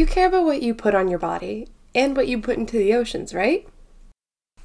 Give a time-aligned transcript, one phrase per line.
[0.00, 2.94] You care about what you put on your body and what you put into the
[2.94, 3.68] oceans, right?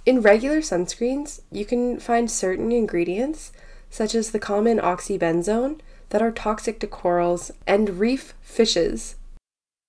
[0.05, 3.51] In regular sunscreens, you can find certain ingredients,
[3.89, 9.17] such as the common oxybenzone, that are toxic to corals and reef fishes.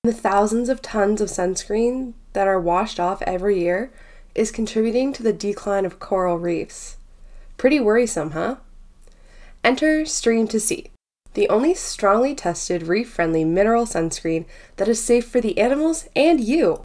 [0.02, 3.92] The thousands of tons of sunscreen that are washed off every year
[4.34, 6.96] is contributing to the decline of coral reefs.
[7.56, 8.56] Pretty worrisome, huh?
[9.62, 10.90] Enter Stream to Sea,
[11.36, 16.40] the only strongly tested reef friendly mineral sunscreen that is safe for the animals and
[16.40, 16.82] you.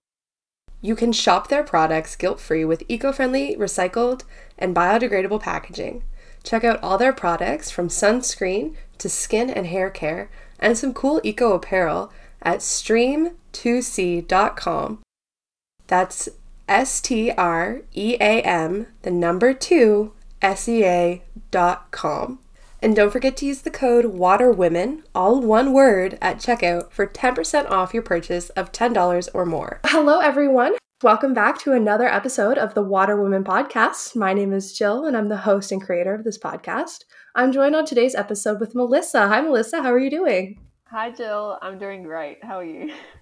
[0.81, 4.23] You can shop their products guilt free with eco friendly, recycled,
[4.57, 6.03] and biodegradable packaging.
[6.43, 10.29] Check out all their products from sunscreen to skin and hair care
[10.59, 14.99] and some cool eco apparel at stream2sea.com.
[15.87, 16.27] That's
[16.67, 21.21] S T R E A M, the number two, S E A
[21.51, 22.40] dot com.
[22.83, 27.69] And don't forget to use the code WATERWOMEN, all one word, at checkout for 10%
[27.69, 29.81] off your purchase of $10 or more.
[29.85, 30.73] Hello, everyone.
[31.03, 34.15] Welcome back to another episode of the Water Women podcast.
[34.15, 37.05] My name is Jill, and I'm the host and creator of this podcast.
[37.35, 39.27] I'm joined on today's episode with Melissa.
[39.27, 39.83] Hi, Melissa.
[39.83, 40.59] How are you doing?
[40.87, 41.59] Hi, Jill.
[41.61, 42.43] I'm doing great.
[42.43, 42.91] How are you?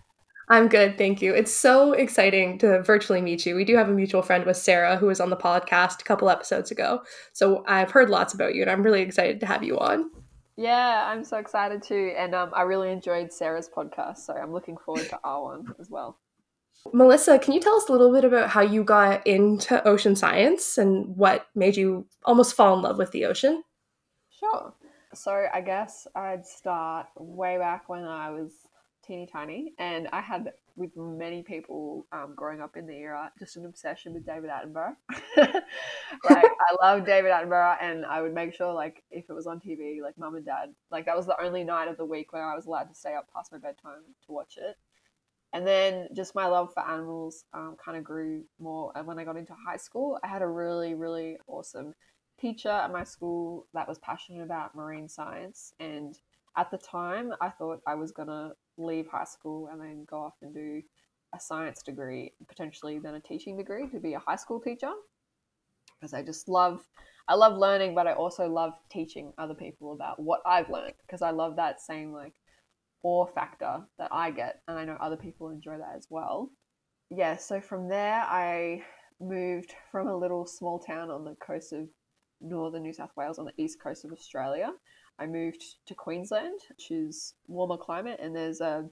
[0.52, 1.34] I'm good, thank you.
[1.36, 3.56] It's so exciting to virtually meet you.
[3.56, 6.28] We do have a mutual friend with Sarah who was on the podcast a couple
[6.28, 7.04] episodes ago.
[7.34, 10.10] So I've heard lots about you and I'm really excited to have you on.
[10.58, 12.14] Yeah, I'm so excited too.
[12.18, 14.18] And um, I really enjoyed Sarah's podcast.
[14.18, 16.18] So I'm looking forward to our one as well.
[16.94, 20.80] Melissa, can you tell us a little bit about how you got into ocean science
[20.80, 23.64] and what made you almost fall in love with the ocean?
[24.32, 24.74] Sure.
[25.14, 28.52] So I guess I'd start way back when I was
[29.10, 33.58] teeny tiny, and I had with many people um, growing up in the era just
[33.58, 34.96] an obsession with David Attenborough.
[35.38, 35.54] like
[36.30, 40.02] I love David Attenborough, and I would make sure like if it was on TV,
[40.02, 42.56] like mum and dad, like that was the only night of the week where I
[42.56, 44.78] was allowed to stay up past my bedtime to watch it.
[45.52, 48.92] And then just my love for animals um, kind of grew more.
[48.96, 51.96] And when I got into high school, I had a really, really awesome
[52.40, 55.74] teacher at my school that was passionate about marine science.
[55.80, 56.16] And
[56.56, 60.18] at the time, I thought I was going to leave high school and then go
[60.18, 60.82] off and do
[61.36, 64.92] a science degree, potentially then a teaching degree to be a high school teacher.
[66.00, 66.82] Because I just love,
[67.28, 70.94] I love learning, but I also love teaching other people about what I've learned.
[71.06, 72.34] Because I love that same like
[73.04, 76.50] awe factor that I get, and I know other people enjoy that as well.
[77.10, 78.84] Yeah, so from there, I
[79.20, 81.88] moved from a little small town on the coast of
[82.42, 84.72] northern New South Wales on the east coast of Australia
[85.20, 88.86] I moved to Queensland, which is warmer climate, and there's a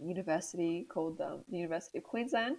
[0.00, 2.56] university called the University of Queensland.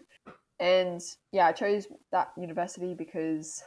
[0.60, 1.02] And
[1.32, 3.64] yeah, I chose that university because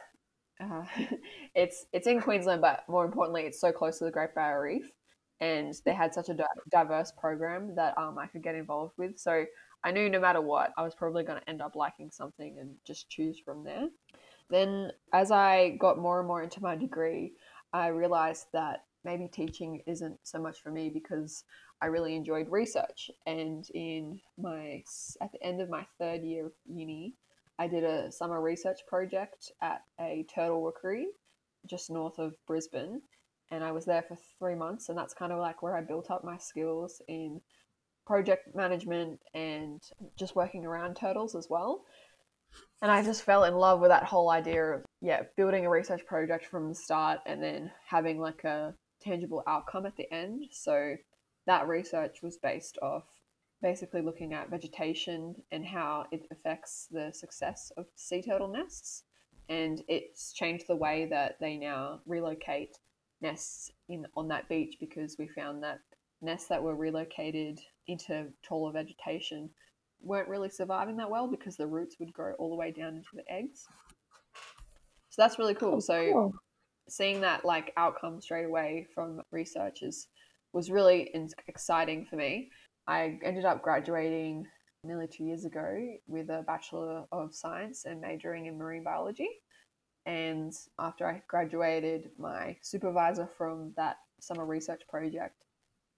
[0.61, 0.83] uh,
[1.55, 4.91] it's it's in Queensland, but more importantly, it's so close to the Great Barrier Reef,
[5.39, 6.37] and they had such a
[6.71, 9.17] diverse program that um, I could get involved with.
[9.17, 9.45] So
[9.83, 12.71] I knew no matter what, I was probably going to end up liking something and
[12.85, 13.87] just choose from there.
[14.49, 17.33] Then, as I got more and more into my degree,
[17.73, 21.43] I realized that maybe teaching isn't so much for me because
[21.81, 23.09] I really enjoyed research.
[23.25, 24.83] And in my
[25.21, 27.15] at the end of my third year of uni,
[27.59, 31.07] I did a summer research project at a turtle rookery
[31.69, 33.01] just north of Brisbane.
[33.51, 36.09] And I was there for three months, and that's kind of like where I built
[36.09, 37.39] up my skills in
[38.05, 39.81] project management and
[40.17, 41.83] just working around turtles as well.
[42.81, 46.05] And I just fell in love with that whole idea of, yeah, building a research
[46.05, 50.45] project from the start and then having like a tangible outcome at the end.
[50.51, 50.95] So
[51.45, 53.03] that research was based off
[53.61, 59.03] basically looking at vegetation and how it affects the success of sea turtle nests.
[59.49, 62.77] And it's changed the way that they now relocate
[63.21, 65.79] nests in on that beach because we found that
[66.21, 69.49] nests that were relocated into taller vegetation
[70.01, 73.09] weren't really surviving that well because the roots would grow all the way down into
[73.13, 73.65] the eggs.
[75.09, 75.75] So that's really cool.
[75.75, 76.33] Oh, so cool
[76.89, 80.07] seeing that like outcome straight away from researchers
[80.53, 81.11] was really
[81.47, 82.49] exciting for me.
[82.87, 84.45] I ended up graduating
[84.83, 85.77] nearly two years ago
[86.07, 89.29] with a Bachelor of Science and majoring in marine biology.
[90.05, 95.45] And after I graduated, my supervisor from that summer research project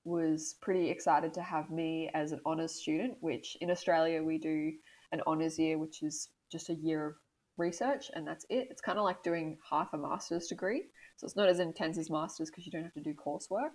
[0.04, 4.72] was pretty excited to have me as an honours student, which in Australia we do
[5.12, 7.16] an honours year, which is just a year of
[7.58, 8.68] research and that's it.
[8.70, 10.84] It's kind of like doing half a master's degree.
[11.18, 13.72] So it's not as intense as master's because you don't have to do coursework.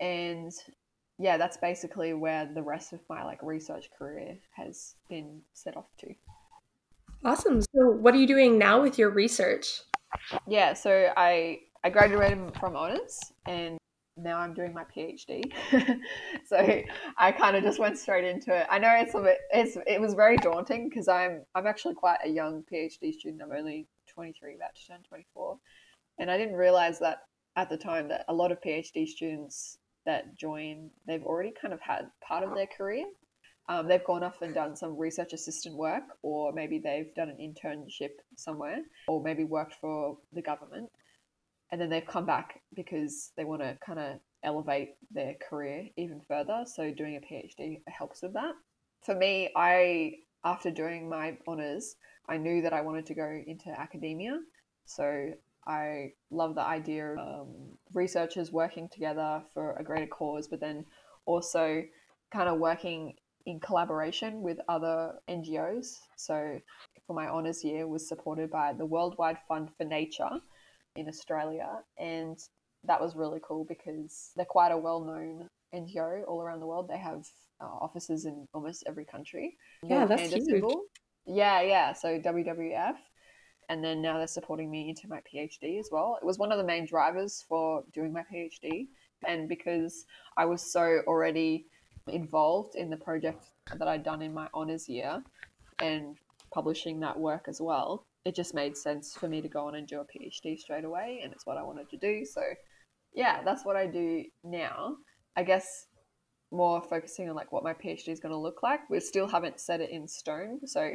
[0.00, 0.52] And
[1.18, 5.88] yeah, that's basically where the rest of my like research career has been set off
[6.00, 6.14] to.
[7.24, 7.60] Awesome.
[7.60, 9.80] So what are you doing now with your research?
[10.46, 13.78] Yeah, so I I graduated from honors and
[14.18, 15.52] now I'm doing my PhD.
[16.46, 16.82] so
[17.16, 18.66] I kind of just went straight into it.
[18.70, 22.18] I know it's a bit, it's it was very daunting because I'm I'm actually quite
[22.24, 23.42] a young PhD student.
[23.42, 25.58] I'm only 23, about to turn 24,
[26.18, 27.22] and I didn't realize that
[27.56, 31.80] at the time that a lot of PhD students that join they've already kind of
[31.80, 33.04] had part of their career.
[33.70, 37.36] Um, they've gone off and done some research assistant work, or maybe they've done an
[37.36, 38.78] internship somewhere,
[39.08, 40.88] or maybe worked for the government
[41.70, 46.20] and then they've come back because they want to kind of elevate their career even
[46.26, 46.64] further.
[46.66, 48.54] So doing a PhD helps with that.
[49.04, 51.96] For me, I after doing my honors,
[52.28, 54.38] I knew that I wanted to go into academia.
[54.84, 55.30] So
[55.66, 57.54] I love the idea of um,
[57.92, 60.86] researchers working together for a greater cause, but then
[61.26, 61.82] also
[62.32, 63.14] kind of working
[63.46, 65.98] in collaboration with other NGOs.
[66.16, 66.60] So
[67.06, 70.40] for my honors year was supported by the Worldwide Fund for Nature,
[70.98, 71.68] in Australia,
[71.98, 72.38] and
[72.84, 76.88] that was really cool because they're quite a well-known NGO all around the world.
[76.88, 77.24] They have
[77.60, 79.56] uh, offices in almost every country.
[79.82, 80.64] Yeah, that's huge.
[81.26, 81.92] Yeah, yeah.
[81.92, 82.96] So WWF,
[83.68, 86.18] and then now they're supporting me into my PhD as well.
[86.20, 88.88] It was one of the main drivers for doing my PhD,
[89.26, 90.04] and because
[90.36, 91.66] I was so already
[92.08, 95.22] involved in the project that I'd done in my honors year,
[95.80, 96.16] and
[96.50, 99.86] publishing that work as well, it just made sense for me to go on and
[99.86, 102.24] do a PhD straight away, and it's what I wanted to do.
[102.24, 102.42] So,
[103.14, 104.96] yeah, that's what I do now.
[105.36, 105.86] I guess
[106.50, 108.88] more focusing on like what my PhD is going to look like.
[108.90, 110.92] We still haven't set it in stone, so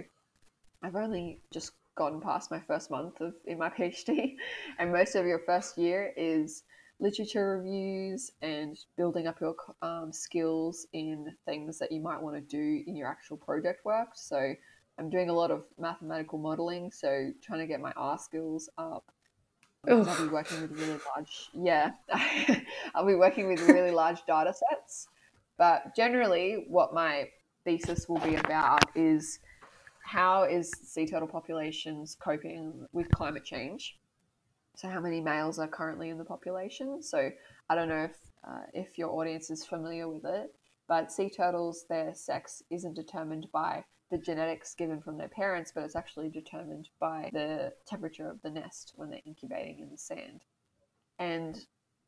[0.83, 4.35] I've only just gotten past my first month of in my PhD,
[4.79, 6.63] and most of your first year is
[6.99, 12.41] literature reviews and building up your um, skills in things that you might want to
[12.41, 14.09] do in your actual project work.
[14.15, 14.53] So
[14.99, 19.11] I'm doing a lot of mathematical modeling, so trying to get my R skills up.
[19.89, 21.91] I'll be working with really large, yeah,
[22.95, 25.07] I'll be working with really large data sets.
[25.57, 27.29] But generally, what my
[27.65, 29.39] thesis will be about is
[30.05, 33.97] how is sea turtle populations coping with climate change?
[34.75, 37.03] So, how many males are currently in the population?
[37.03, 37.29] So,
[37.69, 38.17] I don't know if
[38.47, 40.53] uh, if your audience is familiar with it,
[40.87, 45.83] but sea turtles, their sex isn't determined by the genetics given from their parents, but
[45.83, 50.43] it's actually determined by the temperature of the nest when they're incubating in the sand.
[51.19, 51.65] And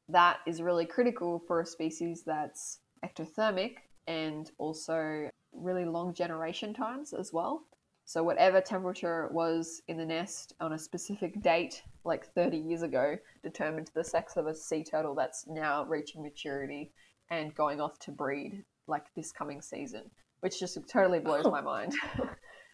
[0.09, 3.77] that is really critical for a species that's ectothermic
[4.07, 7.63] and also really long generation times as well.
[8.07, 12.83] So, whatever temperature it was in the nest on a specific date, like 30 years
[12.83, 16.91] ago, determined the sex of a sea turtle that's now reaching maturity
[17.31, 20.11] and going off to breed like this coming season
[20.45, 21.49] which just totally blows oh.
[21.49, 21.91] my mind.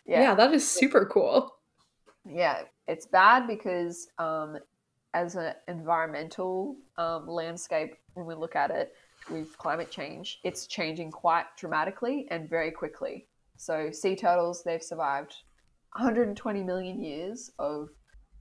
[0.05, 0.21] yeah.
[0.23, 1.55] yeah, that is super cool.
[2.25, 4.57] Yeah, it's bad because um,
[5.13, 8.91] as an environmental um, landscape, when we look at it
[9.29, 13.29] with climate change, it's changing quite dramatically and very quickly.
[13.55, 15.33] So, sea turtles, they've survived
[15.93, 17.87] 120 million years of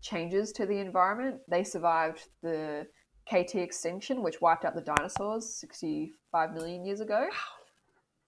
[0.02, 1.36] changes to the environment.
[1.48, 2.84] They survived the
[3.28, 7.28] KT extinction, which wiped out the dinosaurs 65 million years ago.
[7.30, 7.59] Wow.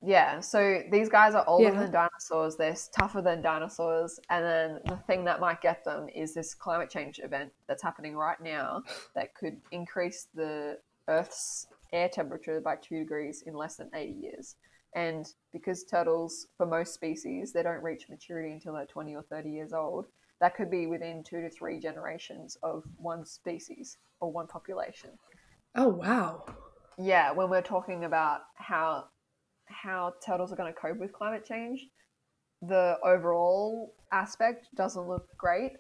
[0.05, 1.79] Yeah, so these guys are older yeah.
[1.79, 6.35] than dinosaurs, they're tougher than dinosaurs, and then the thing that might get them is
[6.35, 8.83] this climate change event that's happening right now
[9.15, 14.57] that could increase the Earth's air temperature by two degrees in less than 80 years.
[14.95, 19.51] And because turtles, for most species, they don't reach maturity until they're 20 or 30
[19.51, 20.07] years old,
[20.41, 25.11] that could be within two to three generations of one species or one population.
[25.77, 26.45] Oh, wow.
[26.99, 29.07] Yeah, when we're talking about how
[29.73, 31.87] how turtles are going to cope with climate change.
[32.63, 35.73] The overall aspect doesn't look great,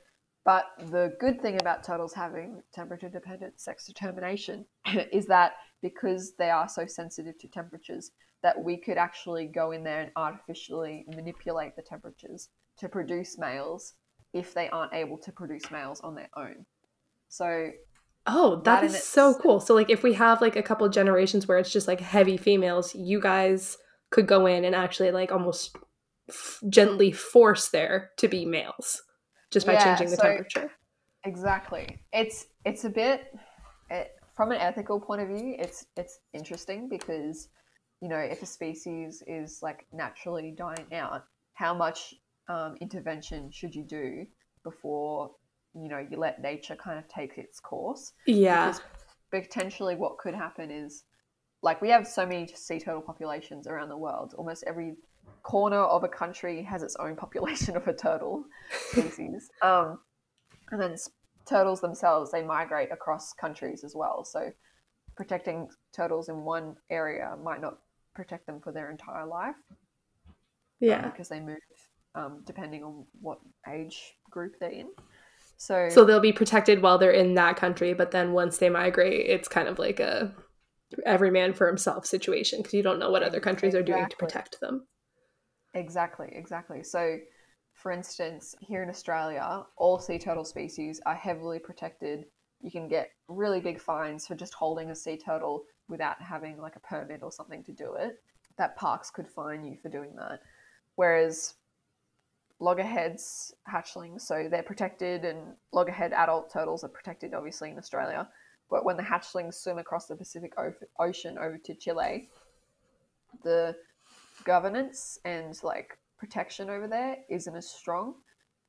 [0.44, 4.66] but the good thing about turtles having temperature dependent sex determination
[5.12, 8.10] is that because they are so sensitive to temperatures,
[8.42, 13.94] that we could actually go in there and artificially manipulate the temperatures to produce males
[14.32, 16.66] if they aren't able to produce males on their own.
[17.28, 17.70] So
[18.26, 19.58] Oh, that, that is so cool.
[19.58, 22.94] So like if we have like a couple generations where it's just like heavy females,
[22.94, 23.78] you guys
[24.12, 25.76] could go in and actually like almost
[26.28, 29.02] f- gently force there to be males
[29.50, 30.70] just by yeah, changing the so temperature.
[31.24, 31.98] Exactly.
[32.12, 33.34] It's it's a bit
[33.90, 37.48] it, from an ethical point of view, it's it's interesting because
[38.00, 42.14] you know if a species is like naturally dying out, how much
[42.48, 44.26] um, intervention should you do
[44.64, 45.30] before
[45.74, 48.12] you know you let nature kind of take its course?
[48.26, 48.66] Yeah.
[48.66, 48.82] Because
[49.30, 51.04] potentially, what could happen is
[51.62, 54.34] like we have so many sea turtle populations around the world.
[54.36, 54.96] Almost every
[55.42, 58.44] corner of a country has its own population of a turtle
[58.90, 59.48] species.
[59.62, 60.00] Um,
[60.70, 60.96] and then
[61.44, 64.24] turtles themselves they migrate across countries as well.
[64.24, 64.50] So
[65.16, 67.78] protecting turtles in one area might not
[68.14, 69.56] protect them for their entire life.
[70.80, 71.08] Yeah.
[71.08, 71.58] Because they move
[72.14, 73.38] um, depending on what
[73.68, 74.88] age group they're in.
[75.56, 79.26] So, So they'll be protected while they're in that country, but then once they migrate,
[79.26, 80.34] it's kind of like a
[81.04, 84.16] every man for himself situation because you don't know what other countries are doing to
[84.16, 84.86] protect them.
[85.74, 86.82] Exactly, exactly.
[86.82, 87.18] So,
[87.72, 92.26] for instance, here in Australia, all sea turtle species are heavily protected.
[92.60, 96.76] You can get really big fines for just holding a sea turtle without having like
[96.76, 98.16] a permit or something to do it.
[98.58, 100.40] That parks could fine you for doing that.
[100.96, 101.54] Whereas
[102.60, 108.28] loggerheads, hatchlings, so they're protected, and loggerhead adult turtles are protected obviously in Australia.
[108.72, 112.30] But when the hatchlings swim across the Pacific o- Ocean over to Chile,
[113.44, 113.76] the
[114.44, 118.14] governance and like protection over there isn't as strong.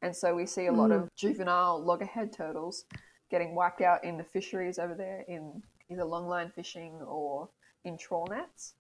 [0.02, 0.98] And so we see a lot hmm.
[0.98, 2.84] of juvenile loggerhead turtles
[3.32, 7.48] getting wiped out in the fisheries over there in either longline fishing or
[7.86, 8.74] in trawl nets.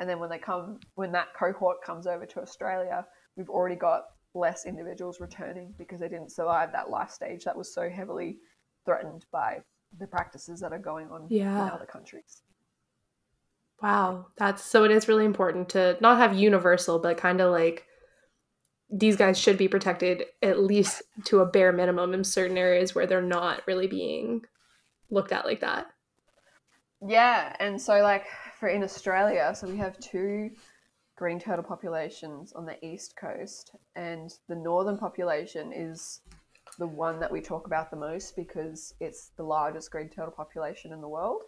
[0.00, 3.06] And then when they come, when that cohort comes over to Australia,
[3.36, 7.72] we've already got less individuals returning because they didn't survive that life stage that was
[7.72, 8.38] so heavily
[8.84, 9.60] threatened by
[9.98, 11.66] the practices that are going on Yeah.
[11.66, 12.42] in other countries.
[13.82, 17.84] Wow, that's so it is really important to not have universal, but kind of like
[18.88, 23.06] these guys should be protected at least to a bare minimum in certain areas where
[23.06, 24.42] they're not really being
[25.10, 25.88] looked at like that.
[27.06, 28.24] Yeah, and so like
[28.58, 30.50] for in Australia, so we have two
[31.16, 36.20] green turtle populations on the east coast, and the northern population is
[36.78, 40.92] the one that we talk about the most because it's the largest green turtle population
[40.92, 41.42] in the world.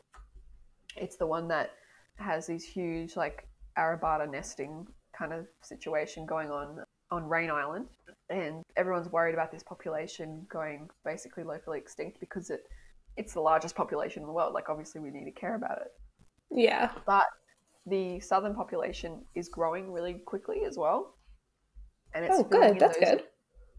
[0.97, 1.73] It's the one that
[2.17, 7.87] has these huge like arribada nesting kind of situation going on on Raine Island,
[8.29, 12.65] and everyone's worried about this population going basically locally extinct because it
[13.17, 14.53] it's the largest population in the world.
[14.55, 15.89] Like obviously we need to care about it,
[16.51, 16.93] Yeah.
[17.07, 17.27] but
[17.87, 21.15] the southern population is growing really quickly as well.
[22.15, 22.79] And it's Oh, good.
[22.79, 23.25] That's those- good.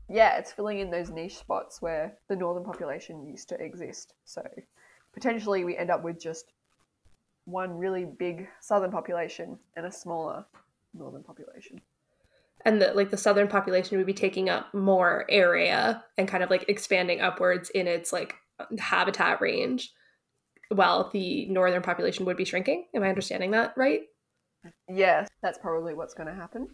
[0.10, 4.14] Yeah, it's filling in those niche spots where the northern population used to exist.
[4.26, 4.44] So
[5.14, 6.52] potentially we end up with just
[7.46, 10.46] one really big southern population and a smaller
[10.94, 11.80] northern population.
[12.66, 16.50] And that like the southern population would be taking up more area and kind of
[16.50, 18.36] like expanding upwards in its like
[18.80, 19.94] habitat range
[20.70, 22.86] while the northern population would be shrinking.
[22.94, 24.02] Am I understanding that right?
[24.90, 26.68] Yeah, that's probably what's going to happen.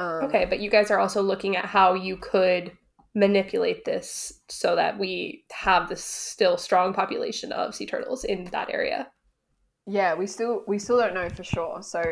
[0.00, 2.72] Um, Okay, but you guys are also looking at how you could
[3.14, 8.70] manipulate this so that we have this still strong population of sea turtles in that
[8.70, 9.08] area.
[9.86, 11.82] Yeah, we still we still don't know for sure.
[11.82, 12.02] So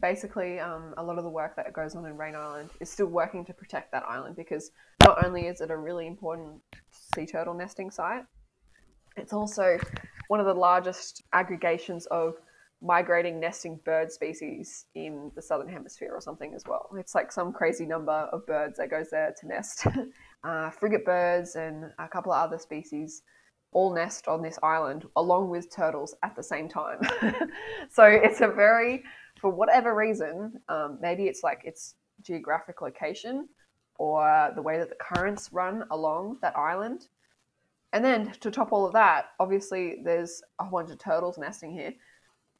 [0.00, 3.06] basically, um, a lot of the work that goes on in Raine Island is still
[3.06, 4.70] working to protect that island because
[5.04, 8.24] not only is it a really important sea turtle nesting site,
[9.16, 9.78] it's also
[10.28, 12.34] one of the largest aggregations of
[12.84, 16.90] migrating nesting bird species in the southern hemisphere or something as well.
[16.98, 19.86] It's like some crazy number of birds that goes there to nest.
[20.44, 23.22] uh, frigate birds and a couple of other species
[23.72, 26.98] all nest on this island along with turtles at the same time.
[27.90, 29.02] so it's a very,
[29.40, 33.48] for whatever reason, um, maybe it's like its geographic location
[33.98, 37.08] or the way that the currents run along that island.
[37.94, 41.72] And then to top all of that, obviously there's a whole bunch of turtles nesting
[41.72, 41.94] here.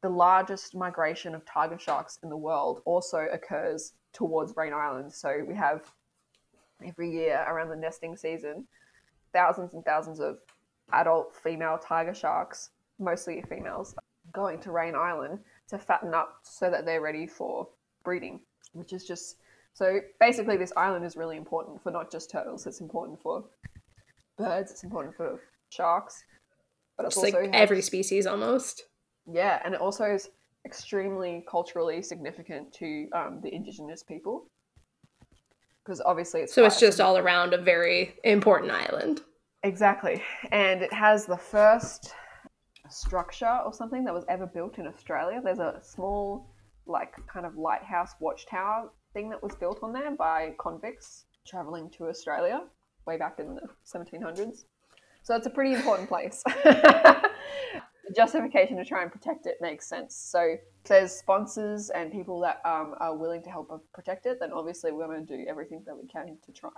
[0.05, 5.11] The largest migration of tiger sharks in the world also occurs towards Raine Island.
[5.11, 5.91] So we have
[6.87, 8.67] every year around the nesting season,
[9.33, 10.41] thousands and thousands of
[10.93, 12.69] adult female tiger sharks,
[12.99, 13.95] mostly females,
[14.31, 17.67] going to Raine Island to fatten up so that they're ready for
[18.05, 18.41] breeding,
[18.75, 19.39] which is just
[19.73, 23.47] so basically this island is really important for not just turtles, it's important for
[24.37, 26.23] birds, it's important for sharks,
[26.99, 28.83] but it's Just like every species almost.
[29.31, 30.31] Yeah, and it also is
[30.65, 34.47] extremely culturally significant to um, the indigenous people
[35.85, 39.23] because obviously it's So it's just all around a very important island.
[39.63, 40.23] Exactly.
[40.51, 42.15] And it has the first
[42.89, 45.41] structure or something that was ever built in Australia.
[45.43, 46.51] There's a small,
[46.87, 52.09] like, kind of lighthouse watchtower thing that was built on there by convicts traveling to
[52.09, 52.63] Australia
[53.07, 54.65] way back in the 1700s.
[55.23, 56.43] So it's a pretty important place.
[58.09, 60.15] the justification to try and protect it makes sense.
[60.15, 64.39] So if there's sponsors and people that um, are willing to help us protect it,
[64.41, 66.71] then obviously we're going to do everything that we can to try.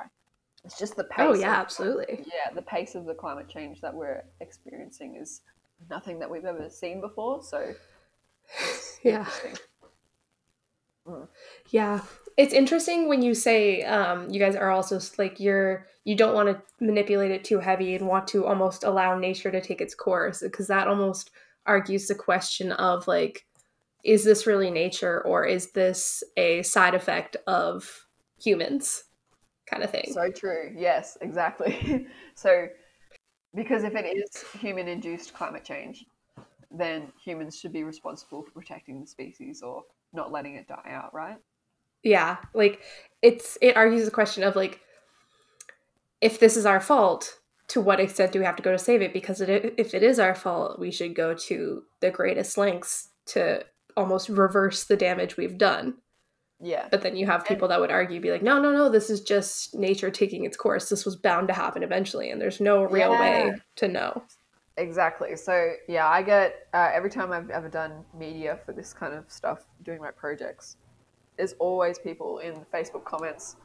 [0.65, 1.27] It's just the pace.
[1.29, 2.25] Oh yeah, of- absolutely.
[2.27, 5.43] yeah, the pace of the climate change that we're experiencing is
[5.91, 7.43] nothing that we've ever seen before.
[7.43, 7.73] So,
[9.03, 9.19] Yeah.
[9.19, 9.55] interesting.
[11.71, 12.01] Yeah.
[12.37, 16.49] It's interesting when you say um, you guys are also like you're you don't want
[16.49, 20.41] to manipulate it too heavy and want to almost allow nature to take its course
[20.41, 21.31] because that almost
[21.65, 23.47] argues the question of like
[24.05, 28.07] is this really nature or is this a side effect of
[28.39, 29.05] humans
[29.67, 30.73] kind of thing So true.
[30.77, 32.07] Yes, exactly.
[32.35, 32.69] so,
[33.55, 36.05] because if it is human induced climate change,
[36.71, 41.13] then humans should be responsible for protecting the species or not letting it die out,
[41.15, 41.39] right?
[42.07, 42.81] Yeah like
[43.23, 44.81] it's it argues the question of like
[46.21, 49.03] if this is our fault to what extent do we have to go to save
[49.03, 49.13] it?
[49.13, 53.65] Because it, if it is our fault we should go to the greatest lengths to
[53.97, 55.95] almost reverse the damage we've done.
[56.59, 56.89] Yeah.
[56.91, 59.21] but then you have people that would argue be like no no no this is
[59.21, 60.89] just nature taking its course.
[60.89, 64.23] This was bound to happen eventually and there's no real way to know.
[64.79, 65.37] Exactly.
[65.37, 69.31] So yeah, I get uh, every time I've ever done media for this kind of
[69.31, 70.77] stuff, doing my projects,
[71.37, 73.57] there's always people in the Facebook comments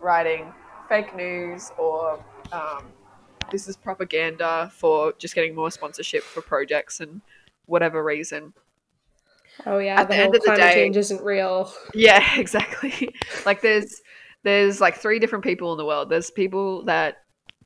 [0.00, 0.52] writing
[0.88, 2.86] fake news or um,
[3.50, 7.20] this is propaganda for just getting more sponsorship for projects and
[7.66, 8.52] whatever reason.
[9.66, 12.24] oh yeah At the, the whole end of the climate day- change isn't real Yeah,
[12.38, 13.14] exactly.
[13.46, 14.00] like there's
[14.42, 16.08] there's like three different people in the world.
[16.08, 17.18] There's people that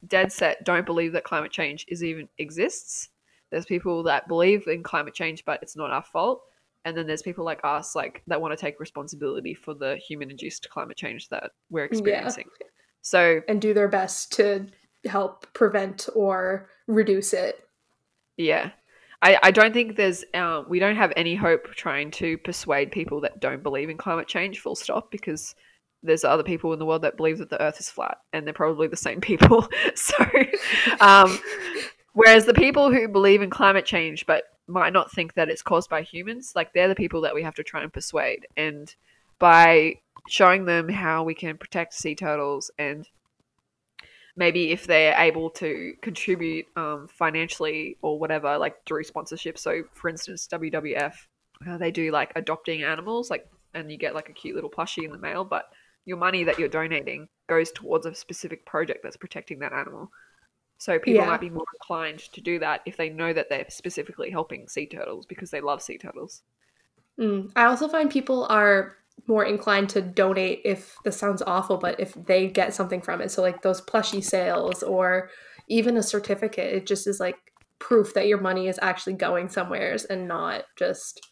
[0.08, 3.08] dead set don't believe that climate change is even exists.
[3.50, 6.42] There's people that believe in climate change but it's not our fault.
[6.84, 10.30] And then there's people like us like that want to take responsibility for the human
[10.30, 12.44] induced climate change that we're experiencing.
[12.60, 12.66] yeah.
[13.02, 14.66] So and do their best to
[15.06, 17.66] help prevent or reduce it
[18.36, 18.70] Yeah.
[19.22, 23.20] I, I don't think there's um, we don't have any hope trying to persuade people
[23.22, 25.54] that don't believe in climate change full stop because
[26.02, 28.52] there's other people in the world that believe that the earth is flat and they're
[28.52, 30.14] probably the same people so
[31.00, 31.38] um,
[32.14, 35.90] whereas the people who believe in climate change but might not think that it's caused
[35.90, 38.94] by humans like they're the people that we have to try and persuade and
[39.38, 39.94] by
[40.28, 43.08] showing them how we can protect sea turtles and
[44.36, 49.58] maybe if they're able to contribute um, financially or whatever, like through sponsorship.
[49.58, 51.14] So, for instance, WWF,
[51.68, 55.04] uh, they do like adopting animals, like, and you get like a cute little plushie
[55.04, 55.66] in the mail, but
[56.04, 60.10] your money that you're donating goes towards a specific project that's protecting that animal.
[60.84, 61.30] So people Yeah.
[61.30, 64.86] might be more inclined to do that if they know that they're specifically helping sea
[64.86, 66.42] turtles because they love sea turtles.
[67.18, 67.52] Mm.
[67.56, 72.12] I also find people are more inclined to donate if this sounds awful, but if
[72.12, 73.30] they get something from it.
[73.30, 75.30] So, like those plushie sales or
[75.68, 77.38] even a certificate, it just is like
[77.78, 81.26] proof that your money is actually going somewheres and not just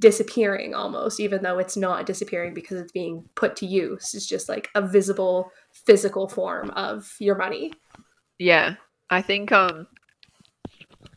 [0.00, 4.14] disappearing almost, even though it's not disappearing because it's being put to use.
[4.14, 7.72] It's just like a visible physical form of your money.
[8.38, 8.76] Yeah,
[9.10, 9.86] I think um,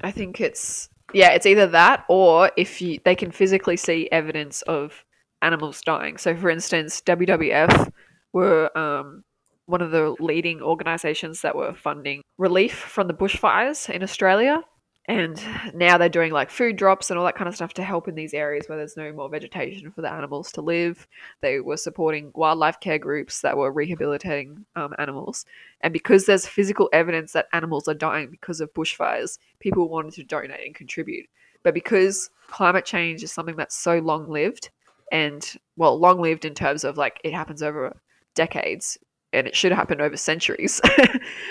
[0.04, 4.62] I think it's yeah, it's either that or if you they can physically see evidence
[4.64, 5.06] of
[5.42, 6.18] animals dying.
[6.18, 7.92] So, for instance, WWF
[8.34, 9.24] were um
[9.66, 14.62] one of the leading organizations that were funding relief from the bushfires in Australia.
[15.08, 18.08] And now they're doing like food drops and all that kind of stuff to help
[18.08, 21.08] in these areas where there's no more vegetation for the animals to live.
[21.42, 25.46] They were supporting wildlife care groups that were rehabilitating um, animals.
[25.82, 30.24] And because there's physical evidence that animals are dying because of bushfires, people wanted to
[30.24, 31.28] donate and contribute.
[31.64, 34.70] But because climate change is something that's so long lived
[35.12, 35.46] and,
[35.78, 37.98] well, long lived in terms of like it happens over
[38.36, 39.00] decades
[39.34, 40.80] and it should happen over centuries.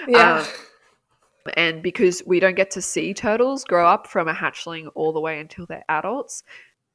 [0.09, 0.39] Yeah.
[0.39, 0.47] Um,
[1.55, 5.21] and because we don't get to see turtles grow up from a hatchling all the
[5.21, 6.43] way until they're adults,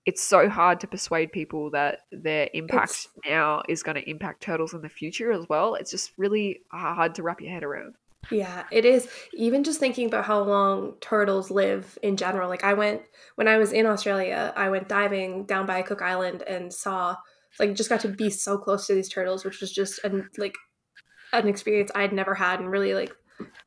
[0.05, 4.41] it's so hard to persuade people that their impact It's- now is going to impact
[4.41, 5.75] turtles in the future as well.
[5.75, 7.95] It's just really hard to wrap your head around.
[8.31, 9.07] Yeah, it is.
[9.33, 12.49] Even just thinking about how long turtles live in general.
[12.49, 13.03] Like I went
[13.35, 17.17] when I was in Australia, I went diving down by Cook Island and saw
[17.59, 20.55] like just got to be so close to these turtles, which was just an like
[21.33, 23.13] an experience I'd never had and really like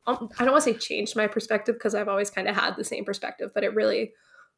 [0.07, 2.77] Um, I don't want to say changed my perspective because I've always kind of had
[2.77, 4.13] the same perspective, but it really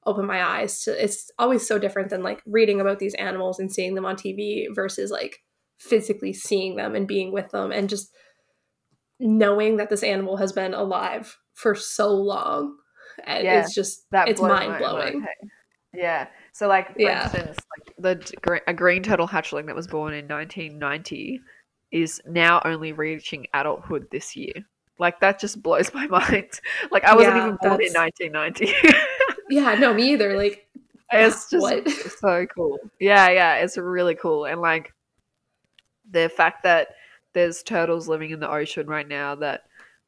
[0.07, 3.71] opened my eyes to it's always so different than like reading about these animals and
[3.71, 5.41] seeing them on TV versus like
[5.79, 8.11] physically seeing them and being with them and just
[9.19, 12.77] knowing that this animal has been alive for so long
[13.27, 15.25] and Yeah, it's just That it's mind blowing.
[15.93, 16.29] Yeah.
[16.53, 17.23] So, like for Yeah.
[17.25, 21.41] instance, like the a green turtle hatchling that was born in 1990
[21.91, 24.53] is now only reaching adulthood this year.
[25.01, 26.61] Like that just blows my mind.
[26.93, 28.73] Like I wasn't Yeah, even born in 1990.
[29.49, 30.67] yeah no me either like
[31.13, 31.89] it's just What?
[32.21, 32.79] so cool.
[33.01, 34.45] Yeah, yeah, it's really cool.
[34.45, 34.93] And like
[36.11, 36.89] the fact that
[37.33, 39.63] there's turtles living in the ocean right now that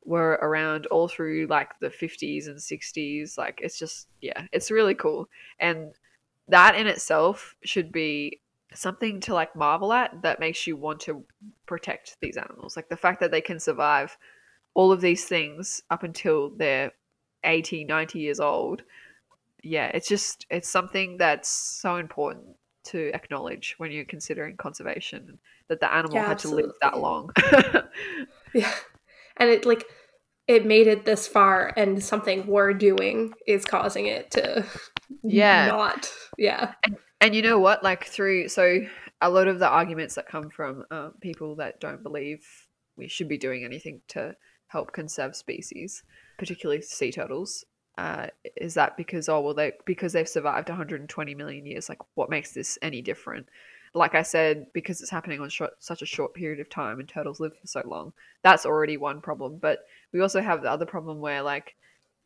[0.05, 4.95] were around all through like the 50s and 60s, like it's just yeah, it's really
[4.95, 5.29] cool.
[5.61, 5.93] And
[6.49, 8.41] that in itself should be
[8.75, 11.25] something to like marvel at that makes you want to
[11.67, 12.77] protect these animals.
[12.77, 14.17] Like the fact that they can survive
[14.75, 16.93] all of these things up until they're
[17.45, 18.83] 80, 90 years old
[19.63, 25.81] yeah, it's just it's something that's so important to acknowledge when you're considering conservation that
[25.81, 27.31] the animal Yeah, had to live that long.
[28.55, 28.71] Yeah.
[29.39, 29.87] And it like
[30.47, 34.67] it made it this far and something we're doing is causing it to
[35.23, 35.69] Yeah.
[35.69, 36.75] not yeah.
[37.23, 37.83] and you know what?
[37.83, 38.81] Like through so
[39.23, 42.47] a lot of the arguments that come from um, people that don't believe
[42.97, 44.37] we should be doing anything to
[44.73, 46.03] help conserve species,
[46.39, 47.65] particularly sea turtles,
[47.99, 51.89] uh, is that because oh well they because they've survived 120 million years?
[51.89, 53.47] Like what makes this any different?
[53.95, 57.09] Like I said, because it's happening on short, such a short period of time and
[57.09, 59.59] turtles live for so long, that's already one problem.
[59.59, 59.81] But
[60.13, 61.77] we also have the other problem where like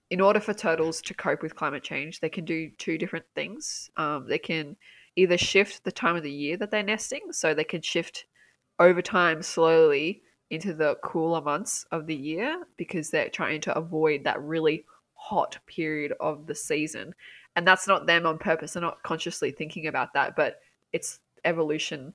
[0.08, 3.90] in order for turtles to cope with climate change, they can do two different things.
[3.96, 4.76] Um, they can
[5.16, 8.26] either shift the time of the year that they're nesting, so they can shift
[8.78, 14.24] over time slowly into the cooler months of the year because they're trying to avoid
[14.24, 17.14] that really hot period of the season.
[17.56, 18.74] And that's not them on purpose.
[18.74, 20.60] They're not consciously thinking about that, but
[20.92, 22.14] it's evolution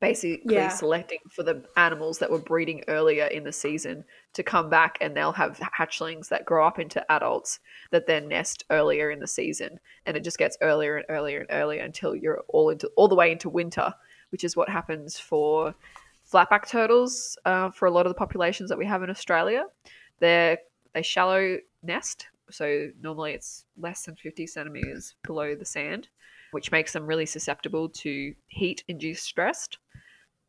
[0.00, 0.68] basically Yeah.
[0.68, 5.14] selecting for the animals that were breeding earlier in the season to come back and
[5.14, 9.78] they'll have hatchlings that grow up into adults that then nest earlier in the season
[10.06, 13.14] and it just gets earlier and earlier and earlier until you're all into all the
[13.14, 13.92] way into winter
[14.30, 15.74] which is what happens for
[16.32, 19.64] flatback turtles uh, for a lot of the populations that we have in australia
[20.20, 20.58] they're
[20.94, 26.08] they shallow nest so normally it's less than 50 centimeters below the sand
[26.50, 29.68] which makes them really susceptible to heat induced stress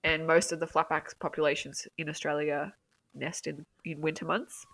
[0.04, 2.74] and most of the flatback populations in Australia
[3.13, 4.65] nest in, in winter months.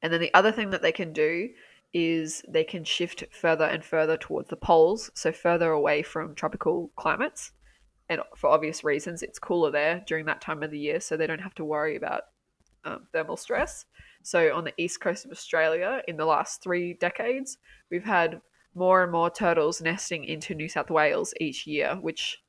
[0.00, 1.50] And then the other thing that they can do
[1.92, 6.90] is they can shift further and further towards the poles, so further away from tropical
[6.96, 7.52] climates.
[8.08, 11.26] And for obvious reasons, it's cooler there during that time of the year, so they
[11.26, 12.22] don't have to worry about
[12.84, 13.86] um, thermal stress.
[14.22, 17.58] So on the east coast of Australia, in the last three decades,
[17.90, 18.40] we've had
[18.74, 22.42] more and more turtles nesting into New South Wales each year, which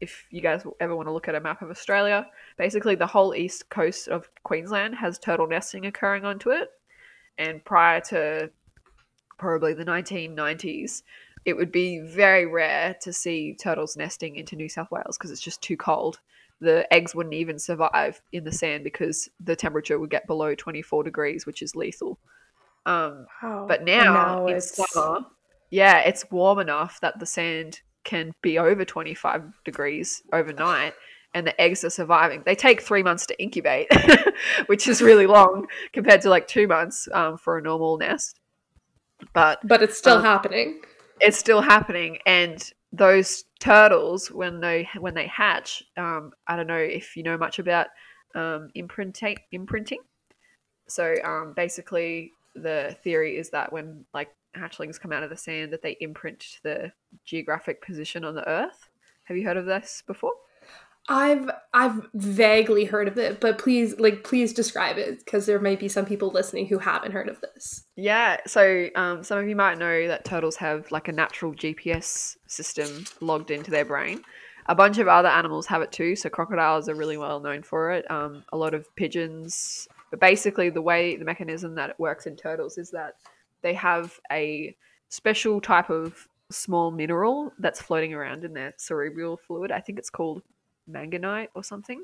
[0.00, 3.34] if you guys ever want to look at a map of Australia, basically the whole
[3.34, 6.68] east coast of Queensland has turtle nesting occurring onto it.
[7.36, 8.50] And prior to
[9.38, 11.02] probably the 1990s,
[11.48, 15.40] it would be very rare to see turtles nesting into New South Wales because it's
[15.40, 16.20] just too cold.
[16.60, 21.04] The eggs wouldn't even survive in the sand because the temperature would get below 24
[21.04, 22.18] degrees, which is lethal.
[22.84, 25.20] Um, but now, in summer,
[25.70, 30.92] yeah, it's warm enough that the sand can be over 25 degrees overnight
[31.32, 32.42] and the eggs are surviving.
[32.44, 33.88] They take three months to incubate,
[34.66, 38.38] which is really long compared to like two months um, for a normal nest.
[39.32, 40.82] But but it's still um, happening.
[41.20, 42.18] It's still happening.
[42.26, 47.36] And those turtles when they when they hatch um, i don't know if you know
[47.36, 47.88] much about
[48.34, 50.00] um, imprinting imprinting.
[50.86, 55.72] So um, basically the theory is that when like hatchlings come out of the sand
[55.72, 56.92] that they imprint the
[57.24, 58.88] geographic position on the earth.
[59.24, 60.32] Have you heard of this before
[61.08, 65.80] I've I've vaguely heard of it, but please like please describe it because there might
[65.80, 67.84] be some people listening who haven't heard of this.
[67.96, 72.36] Yeah, so um, some of you might know that turtles have like a natural GPS
[72.46, 74.22] system logged into their brain.
[74.66, 76.14] A bunch of other animals have it too.
[76.14, 78.08] So crocodiles are really well known for it.
[78.10, 79.88] Um, a lot of pigeons.
[80.10, 83.14] But basically, the way the mechanism that it works in turtles is that
[83.62, 84.76] they have a
[85.08, 89.70] special type of small mineral that's floating around in their cerebral fluid.
[89.70, 90.42] I think it's called
[90.90, 92.02] manganite or something.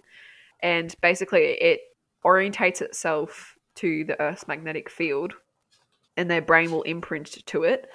[0.60, 1.80] And basically, it
[2.24, 5.34] orientates itself to the Earth's magnetic field,
[6.16, 7.88] and their brain will imprint to it.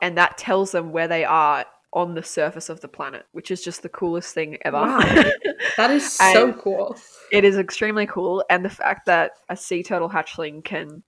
[0.00, 3.62] And that tells them where they are on the surface of the planet, which is
[3.62, 4.80] just the coolest thing ever.
[4.80, 5.00] Wow.
[5.76, 6.96] That is so cool.
[7.30, 8.44] it is extremely cool.
[8.50, 11.02] And the fact that a sea turtle hatchling can,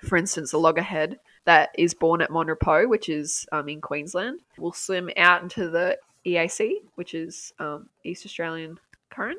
[0.00, 4.40] for instance, a loggerhead that is born at Mon Repos, which is um, in Queensland,
[4.58, 8.78] will swim out into the EAC, which is um, East Australian
[9.10, 9.38] current,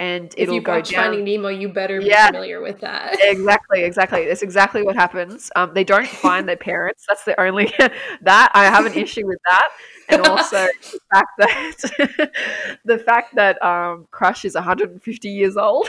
[0.00, 0.84] and If it'll you go down.
[1.12, 2.26] Finding Nemo, you better be Yeah.
[2.28, 3.16] familiar with that.
[3.22, 4.24] Exactly, exactly.
[4.26, 5.50] That's exactly what happens.
[5.54, 7.04] Um, they don't find their parents.
[7.08, 7.72] That's the only
[8.22, 9.68] that I have an issue with that,
[10.08, 12.30] and also the fact that
[12.84, 15.88] the fact that um, Crush is 150 years old.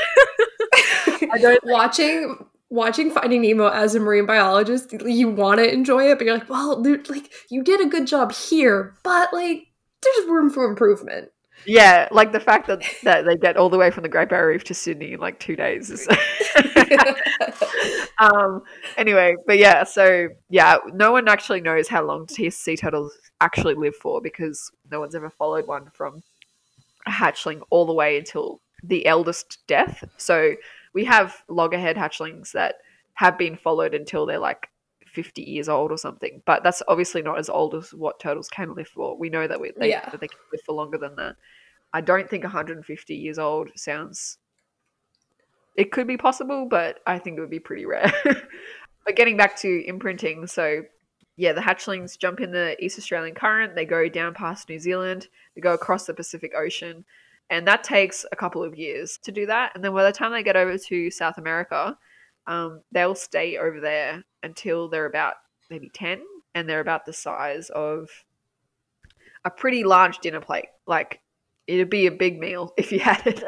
[1.32, 1.63] I don't.
[1.65, 6.38] watching watching Finding Nemo as a marine biologist, you want to enjoy it, but you're
[6.38, 9.67] like, well, dude, like you did a good job here, but like
[10.06, 11.32] there's room for improvement.
[11.65, 14.50] Yeah, like the fact that that they get all the way from the Great Barrier
[14.50, 15.89] Reef to Sydney in like two days.
[15.89, 16.08] Is
[18.20, 18.62] um.
[18.98, 23.96] Anyway, but yeah, so yeah, no one actually knows how long sea turtles actually live
[23.96, 26.22] for because no one's ever followed one from
[27.08, 30.04] a hatchling all the way until the eldest death.
[30.18, 30.56] So
[30.94, 32.76] we have loggerhead hatchlings that
[33.15, 34.70] have been followed until they're like
[35.15, 36.41] 150 years old or something.
[36.45, 39.17] But that's obviously not as old as what turtles can live for.
[39.17, 40.10] We know that we they, Yeah.
[40.10, 41.36] that they can live for longer than that.
[41.93, 44.38] I don't think 150 years old sounds.
[45.75, 48.12] It could be possible, but I think it would be pretty rare.
[49.06, 50.84] but getting back to imprinting, so
[51.38, 53.75] yeah, the hatchlings jump in the East Australian current.
[53.75, 55.28] They go down past New Zealand.
[55.54, 57.04] They go across the Pacific Ocean,
[57.49, 59.73] and that takes a couple of years to do that.
[59.75, 61.97] And then by the time they get over to South America,
[62.47, 65.34] um, they'll stay over there until they're about
[65.69, 66.21] maybe 10
[66.53, 68.08] and they're about the size of
[69.43, 70.67] a pretty large dinner plate.
[70.86, 71.19] Like
[71.67, 73.43] it'd be a big meal if you had it.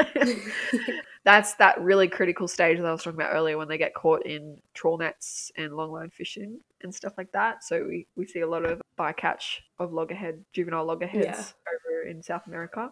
[1.23, 4.25] That's that really critical stage that i was talking about earlier when they get caught
[4.25, 7.63] in trawl nets and longline fishing and stuff like that.
[7.65, 11.43] So we, we see a lot of bycatch of loggerhead juvenile loggerheads Yeah.
[11.89, 12.91] over in south america.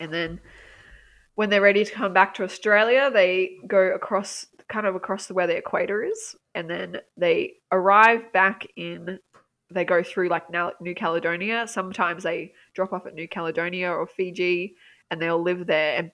[0.00, 0.40] And then
[1.34, 5.34] when they're ready to come back to Australia, they go across kind of across the
[5.34, 9.18] where the equator is, and then they arrive back in.
[9.70, 10.44] They go through like
[10.80, 11.66] New Caledonia.
[11.66, 14.76] Sometimes they drop off at New Caledonia or Fiji,
[15.10, 16.10] and they'll live there, and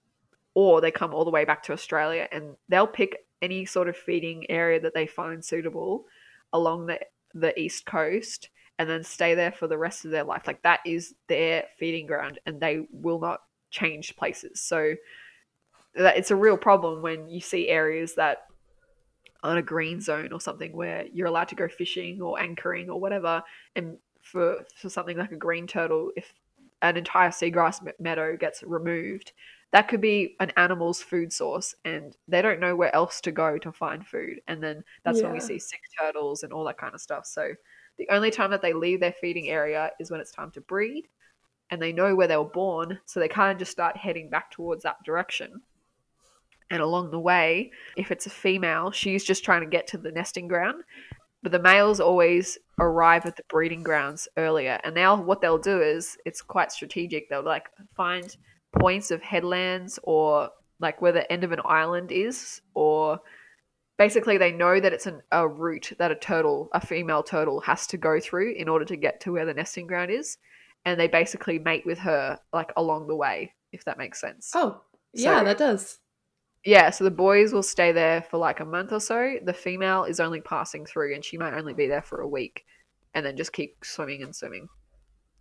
[0.54, 3.96] or they come all the way back to Australia, and they'll pick any sort of
[3.96, 6.04] feeding area that they find suitable
[6.52, 6.98] along the
[7.34, 10.46] the east coast, and then stay there for the rest of their life.
[10.46, 14.60] Like that is their feeding ground, and they will not change places.
[14.60, 14.94] So
[15.94, 18.46] that it's a real problem when you see areas that
[19.42, 23.00] on a green zone or something where you're allowed to go fishing or anchoring or
[23.00, 23.42] whatever.
[23.74, 26.32] And for for something like a green turtle if
[26.80, 29.32] an entire seagrass meadow gets removed
[29.72, 33.56] that could be an animal's food source and they don't know where else to go
[33.56, 34.40] to find food.
[34.46, 37.24] And then that's when we see sick turtles and all that kind of stuff.
[37.24, 37.54] So
[37.96, 41.08] the only time that they leave their feeding area is when it's time to breed
[41.70, 44.50] and they know where they were born, so they kind of just start heading back
[44.50, 45.62] towards that direction.
[46.72, 50.10] And along the way, if it's a female, she's just trying to get to the
[50.10, 50.82] nesting ground.
[51.42, 54.80] But the males always arrive at the breeding grounds earlier.
[54.82, 57.28] And now what they'll do is it's quite strategic.
[57.28, 58.34] They'll like find
[58.80, 63.20] points of headlands or like where the end of an island is, or
[63.98, 67.86] basically they know that it's an, a route that a turtle, a female turtle, has
[67.88, 70.38] to go through in order to get to where the nesting ground is
[70.84, 74.80] and they basically mate with her like along the way if that makes sense Oh,
[75.12, 75.98] yeah, So- that does.
[76.64, 80.04] Yeah so the boys will stay there for like a month or so the female
[80.04, 82.64] is only passing through and she might only be there for a week
[83.14, 84.68] and then just keep swimming and swimming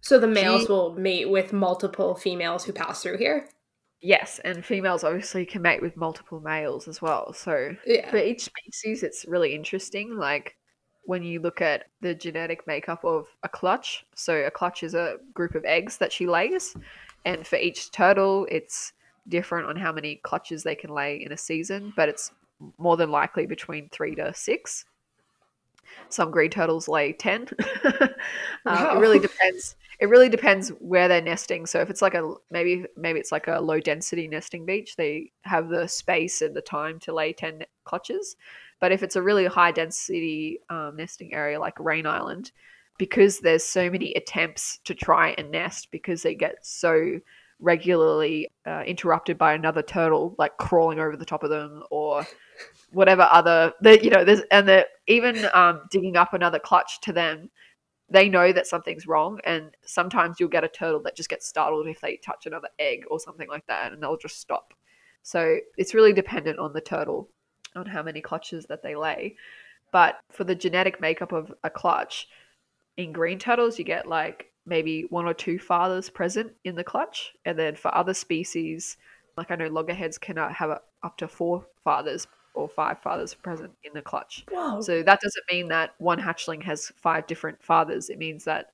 [0.01, 3.47] So the males She- will mate with multiple females who pass through here.
[4.01, 8.09] yes and females obviously can mate with multiple males as well so Yeah.
[8.09, 10.55] for each species it's really interesting like
[11.03, 15.17] when you look at the genetic makeup of a clutch so a clutch is a
[15.33, 16.75] group of eggs that she lays
[17.25, 18.93] and for each turtle it's
[19.27, 22.31] different on how many clutches they can lay in a season but it's
[22.77, 24.85] more than likely between three to six.
[26.09, 27.47] Some green turtles lay 10
[27.85, 28.09] um,
[28.65, 28.95] Wow.
[28.95, 29.75] it really depends.
[29.99, 31.65] It really depends where they're nesting.
[31.65, 35.31] So if it's like a maybe maybe it's like a low density nesting beach they
[35.43, 38.35] have the space and the time to lay 10 clutches.
[38.79, 42.51] But if it's a really high density um, nesting area like Raine Island
[42.97, 47.19] because there's so many attempts to try and nest because they get so
[47.61, 52.25] regularly uh, interrupted by another turtle like crawling over the top of them or
[52.91, 57.13] whatever other the you know there's and they're even um, digging up another clutch to
[57.13, 57.49] them
[58.11, 61.87] they know that something's wrong and sometimes you'll get a turtle that just gets startled
[61.87, 64.73] if they touch another egg or something like that and they'll just stop.
[65.23, 67.29] So it's really dependent on the turtle
[67.73, 69.37] on how many clutches that they lay.
[69.93, 72.27] But for the genetic makeup of a clutch
[72.97, 77.33] in green turtles you get like maybe one or two fathers present in the clutch
[77.45, 78.97] and then for other species
[79.37, 80.69] like i know loggerheads can uh, have
[81.03, 84.81] up to four fathers or five fathers present in the clutch Whoa.
[84.81, 88.09] so that doesn't mean that one hatchling has five different fathers.
[88.09, 88.71] It means that,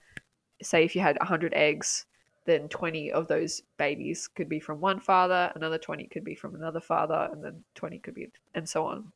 [0.63, 2.05] say, if you had 100 eggs,
[2.45, 6.55] then 20 of those babies could be from one father, another 20 could be from
[6.55, 9.11] another father, and then 20 could be, and so on.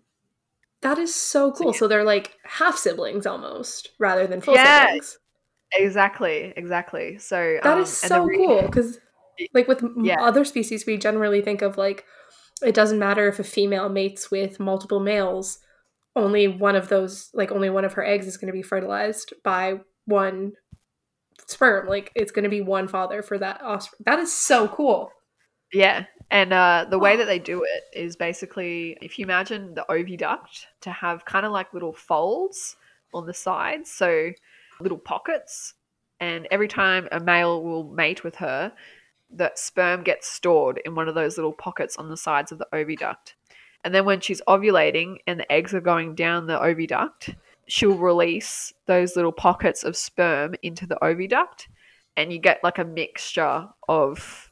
[0.82, 1.72] that is so cool.
[1.74, 1.80] yeah.
[1.80, 4.86] So they're like half siblings almost, rather than full Yeah.
[4.86, 5.18] siblings.
[5.74, 7.18] Exactly, exactly.
[7.18, 9.00] So That um, is so re- cool because,
[9.54, 10.22] like with Yeah.
[10.22, 12.06] other species, we generally think of like
[12.62, 15.60] it doesn't matter if a female mates with multiple males.
[16.16, 19.34] Only one of those, like only one of her eggs, is going to be fertilized
[19.44, 20.54] by one
[21.48, 21.88] sperm.
[21.88, 24.02] Like it's going to be one father for that offspring.
[24.06, 25.12] That is so cool.
[25.74, 26.06] Yeah.
[26.30, 30.66] And uh, the way that they do it is basically if you imagine the oviduct
[30.82, 32.76] to have kind of like little folds
[33.14, 34.32] on the sides, so
[34.82, 35.74] little pockets,
[36.20, 38.74] and every time a male will mate with her,
[39.34, 42.68] the sperm gets stored in one of those little pockets on the sides of the
[42.74, 43.34] oviduct.
[43.84, 47.36] And then when she's ovulating and the eggs are going down the oviduct,
[47.68, 51.68] she'll release those little pockets of sperm into the oviduct,
[52.18, 54.52] and you get like a mixture of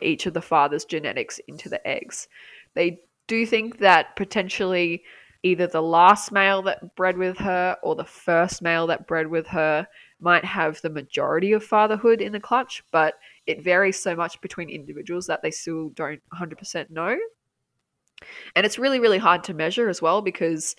[0.00, 2.28] each of the father's genetics into the eggs.
[2.74, 5.02] They do think that potentially
[5.42, 9.46] either the last male that bred with her or the first male that bred with
[9.48, 9.86] her
[10.20, 13.14] might have the majority of fatherhood in the clutch, but
[13.46, 17.16] it varies so much between individuals that they still don't 100% know.
[18.54, 20.76] And it's really, really hard to measure as well because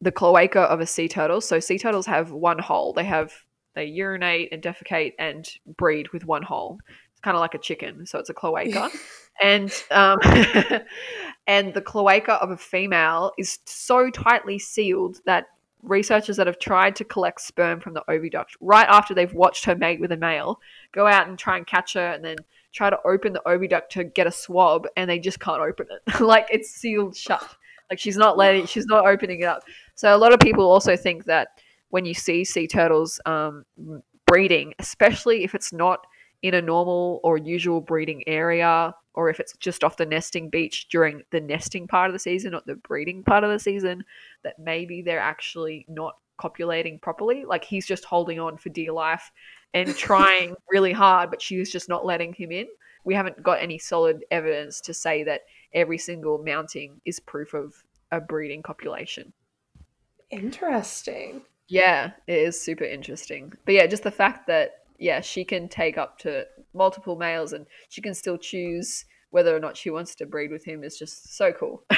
[0.00, 2.92] the cloaca of a sea turtle, so sea turtles have one hole.
[2.92, 3.32] They have,
[3.74, 6.80] they urinate and defecate and breed with one hole.
[7.20, 8.88] It's kind of like a chicken, so it's a cloaca.
[9.42, 10.18] and um,
[11.46, 15.48] and the cloaca of a female is so tightly sealed that
[15.82, 19.74] researchers that have tried to collect sperm from the oviduct right after they've watched her
[19.74, 20.60] mate with a male
[20.92, 22.36] go out and try and catch her and then
[22.72, 26.20] try to open the oviduct to get a swab and they just can't open it.
[26.20, 27.46] Like it's sealed shut.
[27.90, 29.62] Like she's not letting she's not opening it up.
[29.94, 31.48] So a lot of people also think that
[31.90, 33.66] when you see sea turtles um,
[34.26, 36.06] breeding especially if it's not
[36.42, 40.88] in a normal or usual breeding area or if it's just off the nesting beach
[40.88, 44.04] during the nesting part of the season, not the breeding part of the season,
[44.44, 47.44] that maybe they're actually not copulating properly.
[47.44, 49.30] Like he's just holding on for dear life
[49.74, 52.66] and trying really hard, but she's just not letting him in.
[53.04, 55.42] We haven't got any solid evidence to say that
[55.74, 57.74] every single mounting is proof of
[58.12, 59.32] a breeding copulation.
[60.30, 61.42] Interesting.
[61.68, 63.52] Yeah, it is super interesting.
[63.64, 67.66] But yeah, just the fact that yeah, she can take up to multiple males and
[67.88, 71.36] she can still choose whether or not she wants to breed with him is just
[71.36, 71.84] so cool.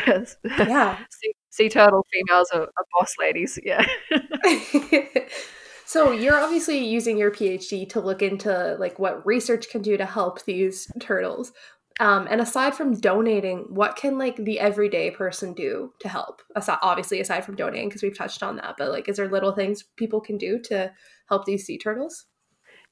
[0.59, 0.99] Yeah.
[1.11, 3.59] sea, sea, turtle females are, are boss ladies.
[3.65, 3.85] Yeah.
[5.87, 10.07] so you're obviously using your PhD to look into like what research can do to
[10.07, 11.53] help these turtles.
[12.01, 16.43] Um, and aside from donating, what can like the everyday person do to help?
[16.55, 19.53] Aside, obviously, aside from donating, because we've touched on that, but like, is there little
[19.53, 20.93] things people can do to
[21.29, 22.27] help these sea turtles?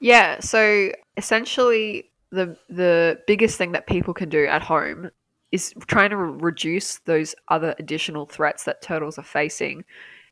[0.00, 5.10] Yeah, so essentially the the biggest thing that people can do at home
[5.52, 9.84] is trying to reduce those other additional threats that turtles are facing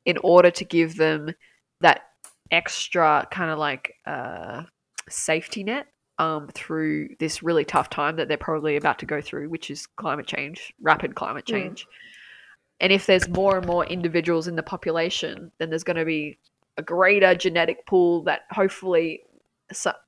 [0.04, 1.34] in order to give them
[1.80, 2.02] that
[2.50, 4.62] extra kind of like uh,
[5.08, 5.86] safety net
[6.18, 9.86] um, through this really tough time that they're probably about to go through, which is
[9.86, 11.52] climate change, rapid climate mm.
[11.52, 11.82] change.
[11.82, 11.88] Mm.
[12.80, 16.38] And if there's more and more individuals in the population, then there's going to be
[16.76, 19.22] a greater genetic pool that hopefully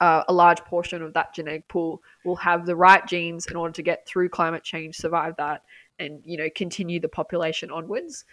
[0.00, 3.72] uh, a large portion of that genetic pool will have the right genes in order
[3.72, 5.62] to get through climate change, survive that,
[5.98, 8.24] and you know continue the population onwards.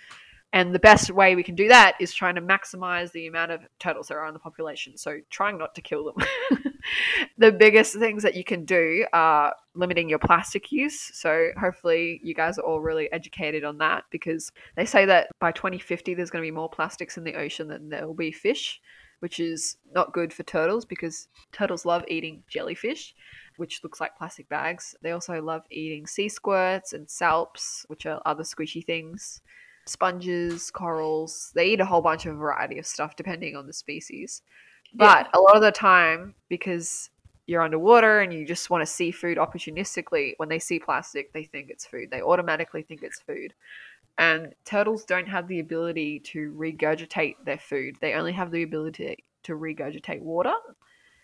[0.54, 3.62] And the best way we can do that is trying to maximize the amount of
[3.80, 4.96] turtles there are in the population.
[4.96, 6.74] So trying not to kill them.
[7.38, 11.12] the biggest things that you can do are limiting your plastic use.
[11.14, 15.52] So hopefully you guys are all really educated on that because they say that by
[15.52, 18.80] 2050 there's going to be more plastics in the ocean than there will be fish
[19.20, 23.16] which is not good for turtles because turtles love eating jellyfish,
[23.58, 24.96] which looks like plastic bags.
[25.02, 29.42] They also love eating sea squirts and salps, which are other squishy things,
[29.86, 31.52] sponges, corals.
[31.56, 34.42] They eat a whole bunch of variety of stuff depending on the species.
[34.94, 35.32] But yeah.
[35.34, 37.10] a lot of the time, because
[37.48, 41.44] you're underwater and you just want to see food opportunistically, when they see plastic, they
[41.44, 42.12] think it's food.
[42.12, 43.54] They automatically think it's food.
[44.18, 47.98] And turtles don't have the ability to regurgitate their food.
[48.02, 50.54] They only have the ability to regurgitate water.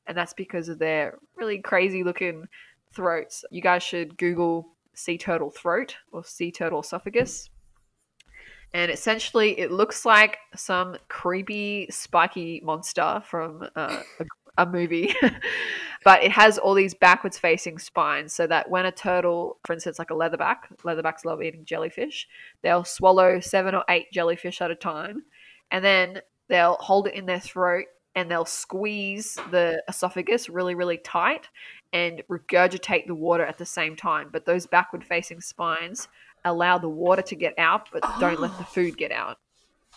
[0.05, 2.45] And that's because of their really crazy looking
[2.93, 3.43] throats.
[3.49, 7.49] You guys should Google sea turtle throat or sea turtle esophagus.
[8.75, 14.25] And essentially, it looks like some creepy, spiky monster from uh, a,
[14.57, 15.13] a movie.
[16.03, 19.99] but it has all these backwards facing spines so that when a turtle, for instance,
[19.99, 22.27] like a leatherback, leatherbacks love eating jellyfish,
[22.61, 25.23] they'll swallow seven or eight jellyfish at a time
[25.71, 27.85] and then they'll hold it in their throat
[28.15, 31.49] and they'll squeeze the esophagus really, really tight
[31.93, 34.29] and regurgitate the water at the same time.
[34.31, 36.07] But those backward facing spines
[36.45, 38.17] allow the water to get out, but oh.
[38.19, 38.71] don't let the oh.
[38.71, 39.37] food get out.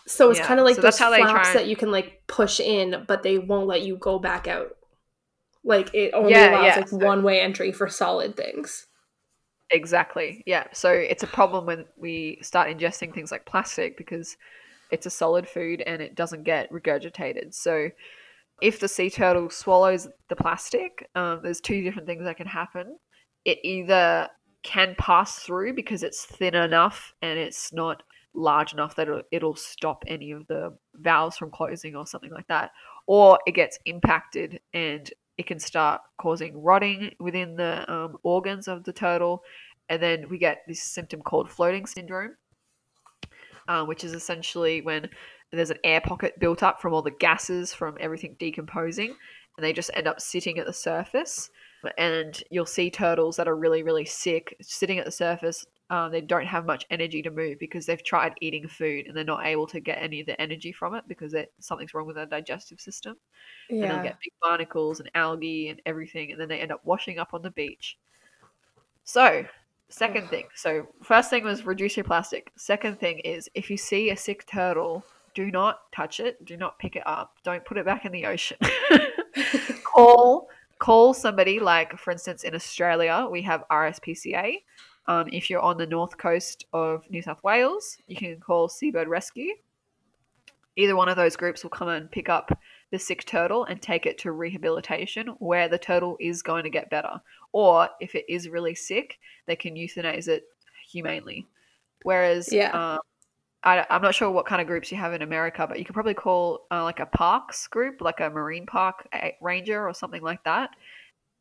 [0.07, 0.47] So it's yeah.
[0.47, 3.67] kind of like so those flaps that you can like push in, but they won't
[3.67, 4.69] let you go back out.
[5.63, 6.75] Like it only yeah, allows yeah.
[6.77, 8.87] like so, one way entry for solid things.
[9.69, 10.43] Exactly.
[10.45, 10.67] Yeah.
[10.71, 14.37] So it's a problem when we start ingesting things like plastic because
[14.91, 17.53] it's a solid food and it doesn't get regurgitated.
[17.53, 17.89] So
[18.61, 22.97] if the sea turtle swallows the plastic, um, there's two different things that can happen.
[23.43, 24.29] It either
[24.63, 28.03] can pass through because it's thin enough and it's not
[28.37, 32.47] large enough that it'll, it'll stop any of the valves from closing or something like
[32.47, 32.71] that,
[33.07, 38.83] or it gets impacted and it can start causing rotting within the um, organs of
[38.83, 39.43] the turtle.
[39.89, 42.35] And then we get this symptom called floating syndrome,
[43.67, 45.09] uh, which is essentially when
[45.51, 49.15] there's an air pocket built up from all the gases from everything decomposing,
[49.57, 51.49] and they just end up sitting at the surface.
[51.97, 55.65] And you'll see turtles that are really, really sick sitting at the surface.
[55.89, 59.23] Uh, they don't have much energy to move because they've tried eating food and they're
[59.23, 62.25] not able to get any of the energy from it because something's wrong with their
[62.25, 63.15] digestive system.
[63.69, 63.83] Yeah.
[63.83, 67.19] And they'll get big barnacles and algae and everything, and then they end up washing
[67.19, 67.97] up on the beach.
[69.05, 69.45] So,
[69.87, 70.47] second thing.
[70.55, 72.51] So, first thing was reduce your plastic.
[72.57, 76.43] Second thing is if you see a sick turtle, do not touch it.
[76.43, 77.35] Do not pick it up.
[77.43, 78.57] Don't put it back in the ocean.
[79.83, 84.55] call call somebody like for instance in Australia we have RSPCA.
[85.07, 89.07] Um, if you're on the north coast of New South Wales, you can call Seabird
[89.07, 89.53] Rescue.
[90.75, 92.57] Either one of those groups will come and pick up
[92.91, 96.89] the sick turtle and take it to rehabilitation where the turtle is going to get
[96.89, 97.21] better.
[97.51, 100.43] Or if it is really sick, they can euthanize it
[100.89, 101.47] humanely.
[102.03, 102.71] Whereas yeah.
[102.71, 102.99] Um,
[103.63, 105.93] I, am not sure what kind of groups you have in America, but you could
[105.93, 109.07] probably call uh, like a parks group, like a marine park
[109.41, 110.69] ranger or something like that.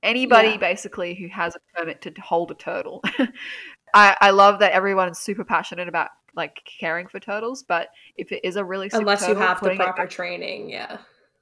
[0.02, 0.56] Anybody yeah.
[0.58, 3.02] basically who has a permit to hold a turtle.
[3.94, 8.44] I, I love that everyone's super passionate about like caring for turtles, but if it
[8.44, 10.98] is a really unless turtle, you have the proper training, yeah,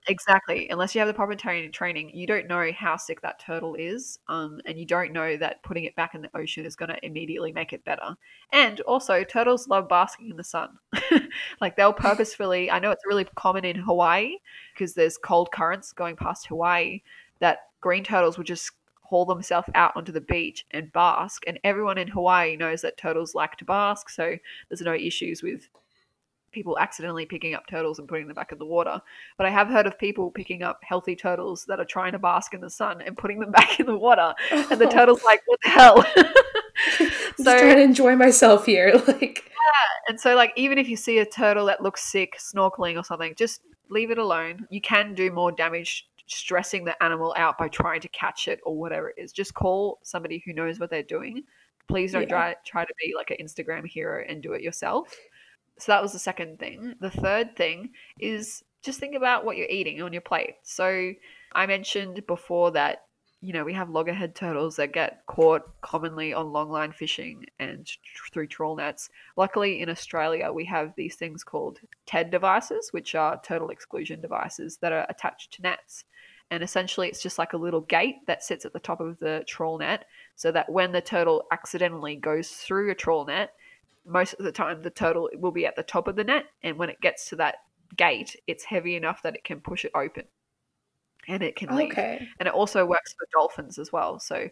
[0.07, 0.69] Exactly.
[0.69, 4.61] Unless you have the proper training, you don't know how sick that turtle is, um,
[4.67, 7.53] and you don't know that putting it back in the ocean is going to immediately
[7.53, 8.15] make it better.
[8.53, 10.79] And also, turtles love basking in the sun.
[11.61, 12.71] like they'll purposefully.
[12.71, 14.37] I know it's really common in Hawaii
[14.75, 17.01] because there's cold currents going past Hawaii.
[17.41, 18.71] That green turtles would just
[19.03, 23.35] haul themselves out onto the beach and bask, and everyone in Hawaii knows that turtles
[23.35, 24.37] like to bask, so
[24.69, 25.69] there's no issues with
[26.55, 29.03] people accidentally picking up turtles and putting them back in the water.
[29.37, 32.55] But I have heard of people picking up healthy turtles that are trying to bask
[32.55, 34.33] in the sun and putting them back in the water.
[34.51, 36.03] And the turtle's like, what the hell?
[36.97, 37.05] so,
[37.45, 38.93] Just trying to enjoy myself here.
[39.07, 40.09] Like Yeah.
[40.09, 43.35] And so like even if you see a turtle that looks sick snorkeling or something,
[43.37, 43.61] just
[43.91, 44.67] leave it alone.
[44.71, 48.79] You can do more damage stressing the animal out by trying to catch it or
[48.79, 49.33] whatever it is.
[49.33, 51.43] Just call somebody who knows what they're doing.
[51.89, 52.29] Please don't yeah.
[52.29, 55.15] try try to be like an Instagram hero and do it yourself.
[55.79, 56.95] So that was the second thing.
[57.01, 60.55] The third thing is just think about what you're eating on your plate.
[60.63, 61.13] So
[61.53, 63.05] I mentioned before that
[63.45, 67.87] you know we have loggerhead turtles that get caught commonly on longline fishing and
[68.33, 69.11] through trawl nets.
[69.37, 74.79] Luckily in Australia we have these things called TED devices, which are turtle exclusion devices
[74.79, 76.05] that are attached to nets.
[76.51, 79.45] And essentially it's just like a little gate that sits at the top of the
[79.47, 83.51] trawl net so that when the turtle accidentally goes through a trawl net,
[84.07, 86.79] most of the time the turtle will be at the top of the net and
[86.79, 87.57] when it gets to that
[87.97, 90.25] gate it's heavy enough that it can push it open
[91.29, 92.27] and it can leave okay.
[92.39, 94.49] and it also works for dolphins as well so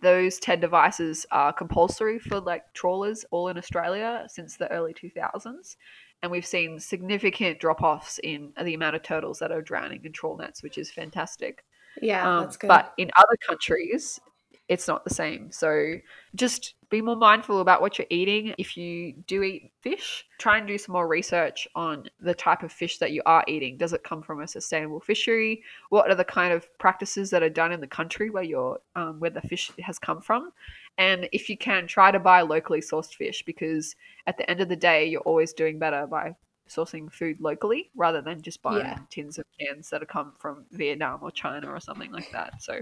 [0.00, 5.76] those TED devices are compulsory for like trawlers all in Australia since the early 2000s
[6.22, 10.36] and we've seen significant drop-offs in the amount of turtles that are drowning in trawl
[10.36, 11.64] nets which is fantastic
[12.02, 12.68] yeah um, that's good.
[12.68, 14.20] but in other countries
[14.68, 15.50] it's not the same.
[15.52, 15.96] So
[16.34, 18.54] just be more mindful about what you're eating.
[18.56, 22.72] If you do eat fish, try and do some more research on the type of
[22.72, 23.76] fish that you are eating.
[23.76, 25.62] Does it come from a sustainable fishery?
[25.90, 29.20] What are the kind of practices that are done in the country where you're um,
[29.20, 30.52] where the fish has come from?
[30.96, 33.96] And if you can, try to buy locally sourced fish because
[34.26, 36.36] at the end of the day, you're always doing better by
[36.68, 38.98] sourcing food locally rather than just buying yeah.
[39.10, 42.62] tins of cans that have come from Vietnam or China or something like that.
[42.62, 42.80] So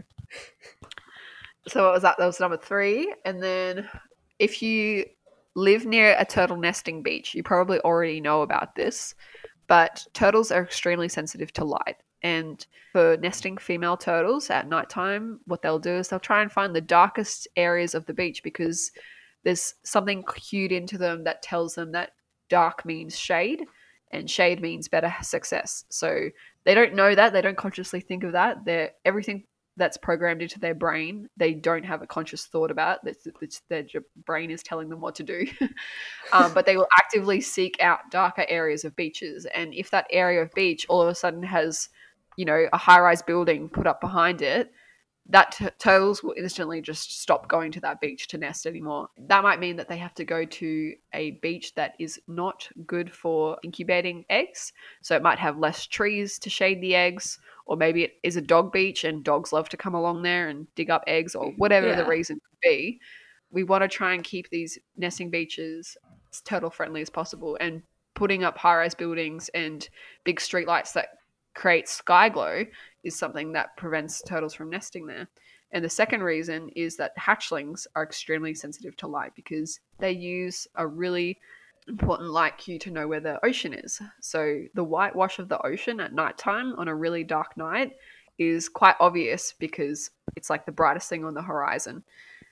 [1.69, 2.17] so what was that?
[2.19, 3.15] That was number three.
[3.25, 3.89] And then
[4.39, 5.07] if you
[5.55, 9.15] live near a turtle nesting beach, you probably already know about this,
[9.67, 11.97] but turtles are extremely sensitive to light.
[12.23, 16.75] And for nesting female turtles at nighttime, what they'll do is they'll try and find
[16.75, 18.93] the darkest areas of the beach because
[19.45, 22.13] there's something cued into them that tells them that
[22.49, 23.65] dark means shade
[24.13, 25.85] and shade means better success.
[25.89, 26.29] So
[26.65, 28.65] they don't know that, they don't consciously think of that.
[28.65, 29.45] They're everything
[29.77, 33.85] that's programmed into their brain they don't have a conscious thought about it's their
[34.27, 35.47] brain is telling them what to do.
[36.33, 39.47] Um, but they will actively seek out darker areas of beaches.
[39.55, 41.91] And if that area of beach all of a sudden has
[42.37, 44.73] you know a high-rise building put up behind it
[45.29, 49.09] that t- turtles will instantly just stop going to that beach to nest anymore.
[49.17, 53.13] That might mean that they have to go to a beach that is not good
[53.13, 54.73] for incubating eggs.
[55.01, 58.43] So it might have less trees to shade the eggs, or maybe it is a
[58.43, 61.89] dog beach and dogs love to come along there and dig up eggs, or whatever
[61.89, 61.97] yeah.
[61.97, 63.01] the reason could be.
[63.51, 65.97] We want to try and keep these nesting beaches
[66.33, 67.83] as turtle friendly as possible and
[68.15, 69.89] putting up high rise buildings and
[70.25, 71.09] big streetlights that
[71.55, 72.65] create sky glow
[73.05, 75.29] is something that prevents turtles from nesting there.
[75.73, 80.67] And the second reason is that hatchlings are extremely sensitive to light because they use
[80.75, 81.39] a really
[81.89, 84.01] important light cue to know where the ocean is.
[84.21, 87.93] So the whitewash of the ocean at nighttime on a really dark night
[88.39, 92.05] is quite obvious because it's like the brightest thing on the horizon.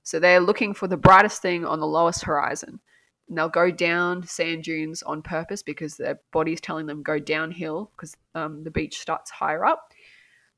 [0.03, 2.81] So they're looking for the brightest thing on the lowest horizon.
[3.29, 7.93] And they'll go down sand dunes on purpose because their body's telling them go downhill
[7.95, 9.93] because um, the beach starts higher up.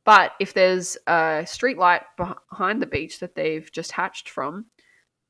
[0.04, 4.66] But if there's a street light behind the beach that they've just hatched from,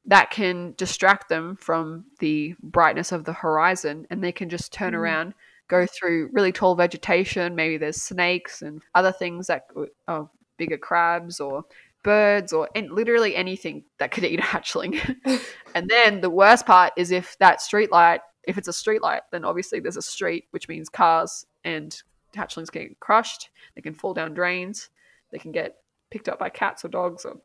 [0.06, 4.94] that can distract them from the brightness of the horizon and they can just turn
[4.94, 4.96] mm.
[4.96, 5.34] around
[5.68, 9.66] go through really tall vegetation maybe there's snakes and other things that
[10.08, 11.62] are bigger crabs or
[12.02, 15.16] birds or and literally anything that could eat a hatchling
[15.74, 19.22] and then the worst part is if that street light if it's a street light
[19.30, 22.02] then obviously there's a street which means cars and
[22.34, 24.88] hatchlings get crushed they can fall down drains
[25.30, 25.78] they can get
[26.10, 27.36] picked up by cats or dogs or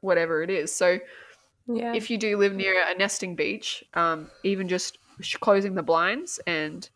[0.00, 0.98] whatever it is so
[1.66, 1.94] yeah.
[1.94, 4.98] If you do live near a nesting beach, um, even just
[5.40, 6.88] closing the blinds and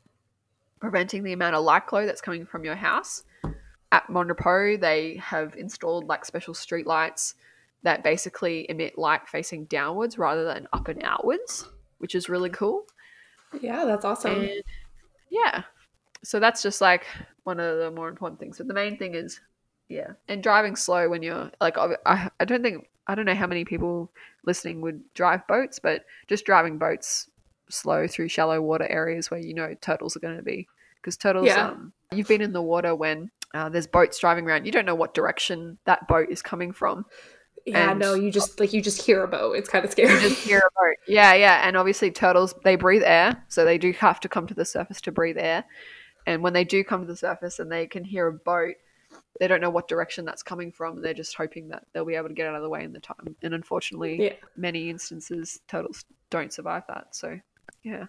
[0.81, 3.23] preventing the amount of light glow that's coming from your house.
[3.93, 7.37] At Mon Repos, they have installed like special street lights
[7.85, 11.69] that basically emit light facing downwards rather than up and outwards,
[11.99, 12.85] which is really cool.
[13.61, 14.41] Yeah, that's awesome.
[14.41, 14.63] And
[15.31, 15.63] yeah.
[16.23, 17.07] So that's just like
[17.45, 18.59] one of the more important things.
[18.59, 19.41] But the main thing is,
[19.89, 23.47] yeah, and driving slow when you're like, I, I don't think I don't know how
[23.47, 24.11] many people
[24.45, 27.29] listening would drive boats, but just driving boats
[27.69, 30.67] slow through shallow water areas where you know turtles are going to be.
[31.01, 31.69] Because turtles, yeah.
[31.69, 34.67] um, you've been in the water when uh, there's boats driving around.
[34.67, 37.07] You don't know what direction that boat is coming from.
[37.65, 39.57] Yeah, and no, you just like you just hear a boat.
[39.57, 40.13] It's kind of scary.
[40.15, 40.97] You just hear a boat.
[41.09, 44.55] Yeah, yeah, and obviously turtles they breathe air, so they do have to come to
[44.55, 45.65] the surface to breathe air.
[46.27, 48.75] And when they do come to the surface and they can hear a boat,
[49.39, 51.01] they don't know what direction that's coming from.
[51.01, 53.01] They're just hoping that they'll be able to get out of the way in the
[53.01, 53.37] time.
[53.43, 54.33] And unfortunately, yeah.
[54.57, 57.15] many instances, turtles don't survive that.
[57.15, 57.39] So,
[57.83, 58.07] yeah.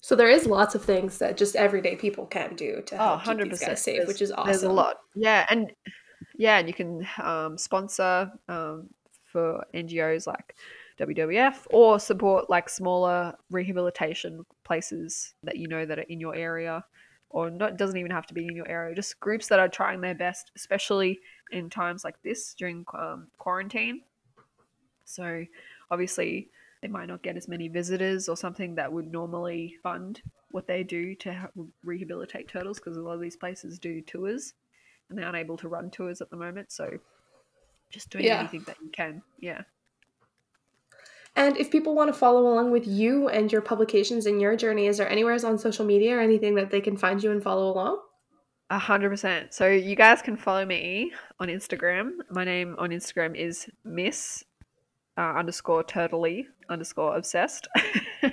[0.00, 3.30] So there is lots of things that just everyday people can do to help oh,
[3.30, 3.42] 100%.
[3.42, 4.46] keep these guys safe, there's, which is awesome.
[4.46, 5.72] There's a lot, yeah, and
[6.36, 8.88] yeah, and you can um, sponsor um,
[9.24, 10.54] for NGOs like
[10.98, 16.84] WWF or support like smaller rehabilitation places that you know that are in your area
[17.28, 20.00] or not doesn't even have to be in your area just groups that are trying
[20.00, 21.18] their best especially
[21.52, 24.00] in times like this during um, quarantine.
[25.04, 25.44] So
[25.90, 26.48] obviously
[26.80, 30.82] they might not get as many visitors or something that would normally fund what they
[30.82, 31.48] do to
[31.84, 34.54] rehabilitate turtles because a lot of these places do tours
[35.08, 36.90] and they're unable to run tours at the moment so
[37.90, 38.40] just doing yeah.
[38.40, 39.22] anything that you can.
[39.38, 39.62] Yeah
[41.36, 44.86] and if people want to follow along with you and your publications and your journey,
[44.86, 47.70] is there anywhere on social media or anything that they can find you and follow
[47.70, 48.00] along?
[48.70, 49.52] A hundred percent.
[49.52, 52.12] So you guys can follow me on Instagram.
[52.30, 54.42] My name on Instagram is Miss
[55.18, 57.68] uh, underscore turtley underscore obsessed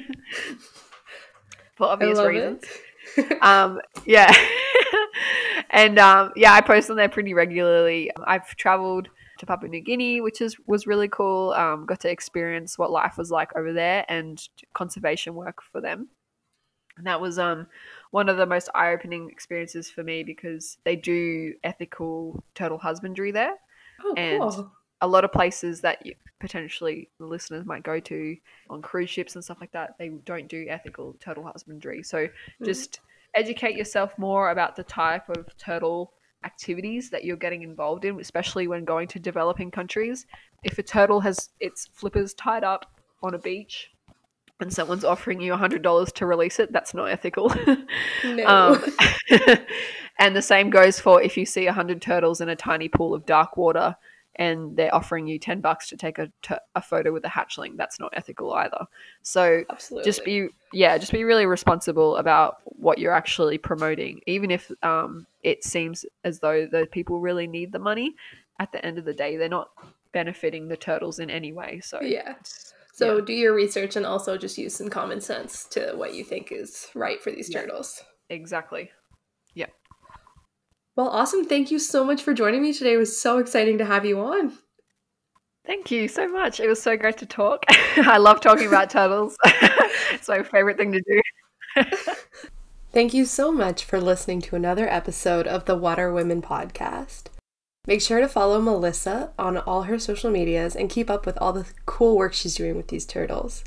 [1.75, 2.63] for obvious reasons.
[3.41, 4.33] um, yeah,
[5.69, 8.09] and um, yeah, I post on there pretty regularly.
[8.25, 9.09] I've traveled
[9.43, 11.51] to Papua New Guinea, which is was really cool.
[11.51, 14.41] Um, got to experience what life was like over there and
[14.73, 16.09] conservation work for them.
[16.97, 17.67] And that was um,
[18.11, 23.31] one of the most eye opening experiences for me because they do ethical turtle husbandry
[23.31, 23.55] there.
[24.03, 24.71] Oh, and cool.
[25.01, 28.35] a lot of places that you, potentially the listeners might go to
[28.69, 32.03] on cruise ships and stuff like that, they don't do ethical turtle husbandry.
[32.03, 32.31] So mm.
[32.65, 32.99] just
[33.33, 36.13] educate yourself more about the type of turtle
[36.45, 40.25] activities that you're getting involved in, especially when going to developing countries.
[40.63, 42.85] If a turtle has its flippers tied up
[43.21, 43.91] on a beach
[44.59, 47.53] and someone's offering you $100 to release it, that's not ethical.
[48.23, 48.45] no.
[48.45, 48.83] Um,
[50.19, 53.25] and the same goes for if you see 100 turtles in a tiny pool of
[53.25, 53.95] dark water
[54.37, 56.31] and they're offering you 10 bucks to take a,
[56.75, 57.77] a photo with a hatchling.
[57.77, 58.85] That's not ethical either.
[59.21, 60.05] So Absolutely.
[60.05, 65.27] just be yeah just be really responsible about what you're actually promoting even if um,
[65.43, 68.15] it seems as though the people really need the money
[68.59, 69.69] at the end of the day they're not
[70.13, 71.81] benefiting the turtles in any way.
[71.83, 72.35] So yeah.
[72.93, 73.25] so yeah.
[73.25, 76.87] do your research and also just use some common sense to what you think is
[76.95, 78.01] right for these turtles.
[78.29, 78.83] Exactly.
[78.83, 78.89] yeah
[80.95, 81.45] well, awesome.
[81.45, 82.93] Thank you so much for joining me today.
[82.93, 84.53] It was so exciting to have you on.
[85.65, 86.59] Thank you so much.
[86.59, 87.63] It was so great to talk.
[87.97, 89.35] I love talking about turtles.
[90.11, 91.85] it's my favorite thing to do.
[92.91, 97.23] Thank you so much for listening to another episode of the Water Women podcast.
[97.87, 101.53] Make sure to follow Melissa on all her social medias and keep up with all
[101.53, 103.63] the cool work she's doing with these turtles.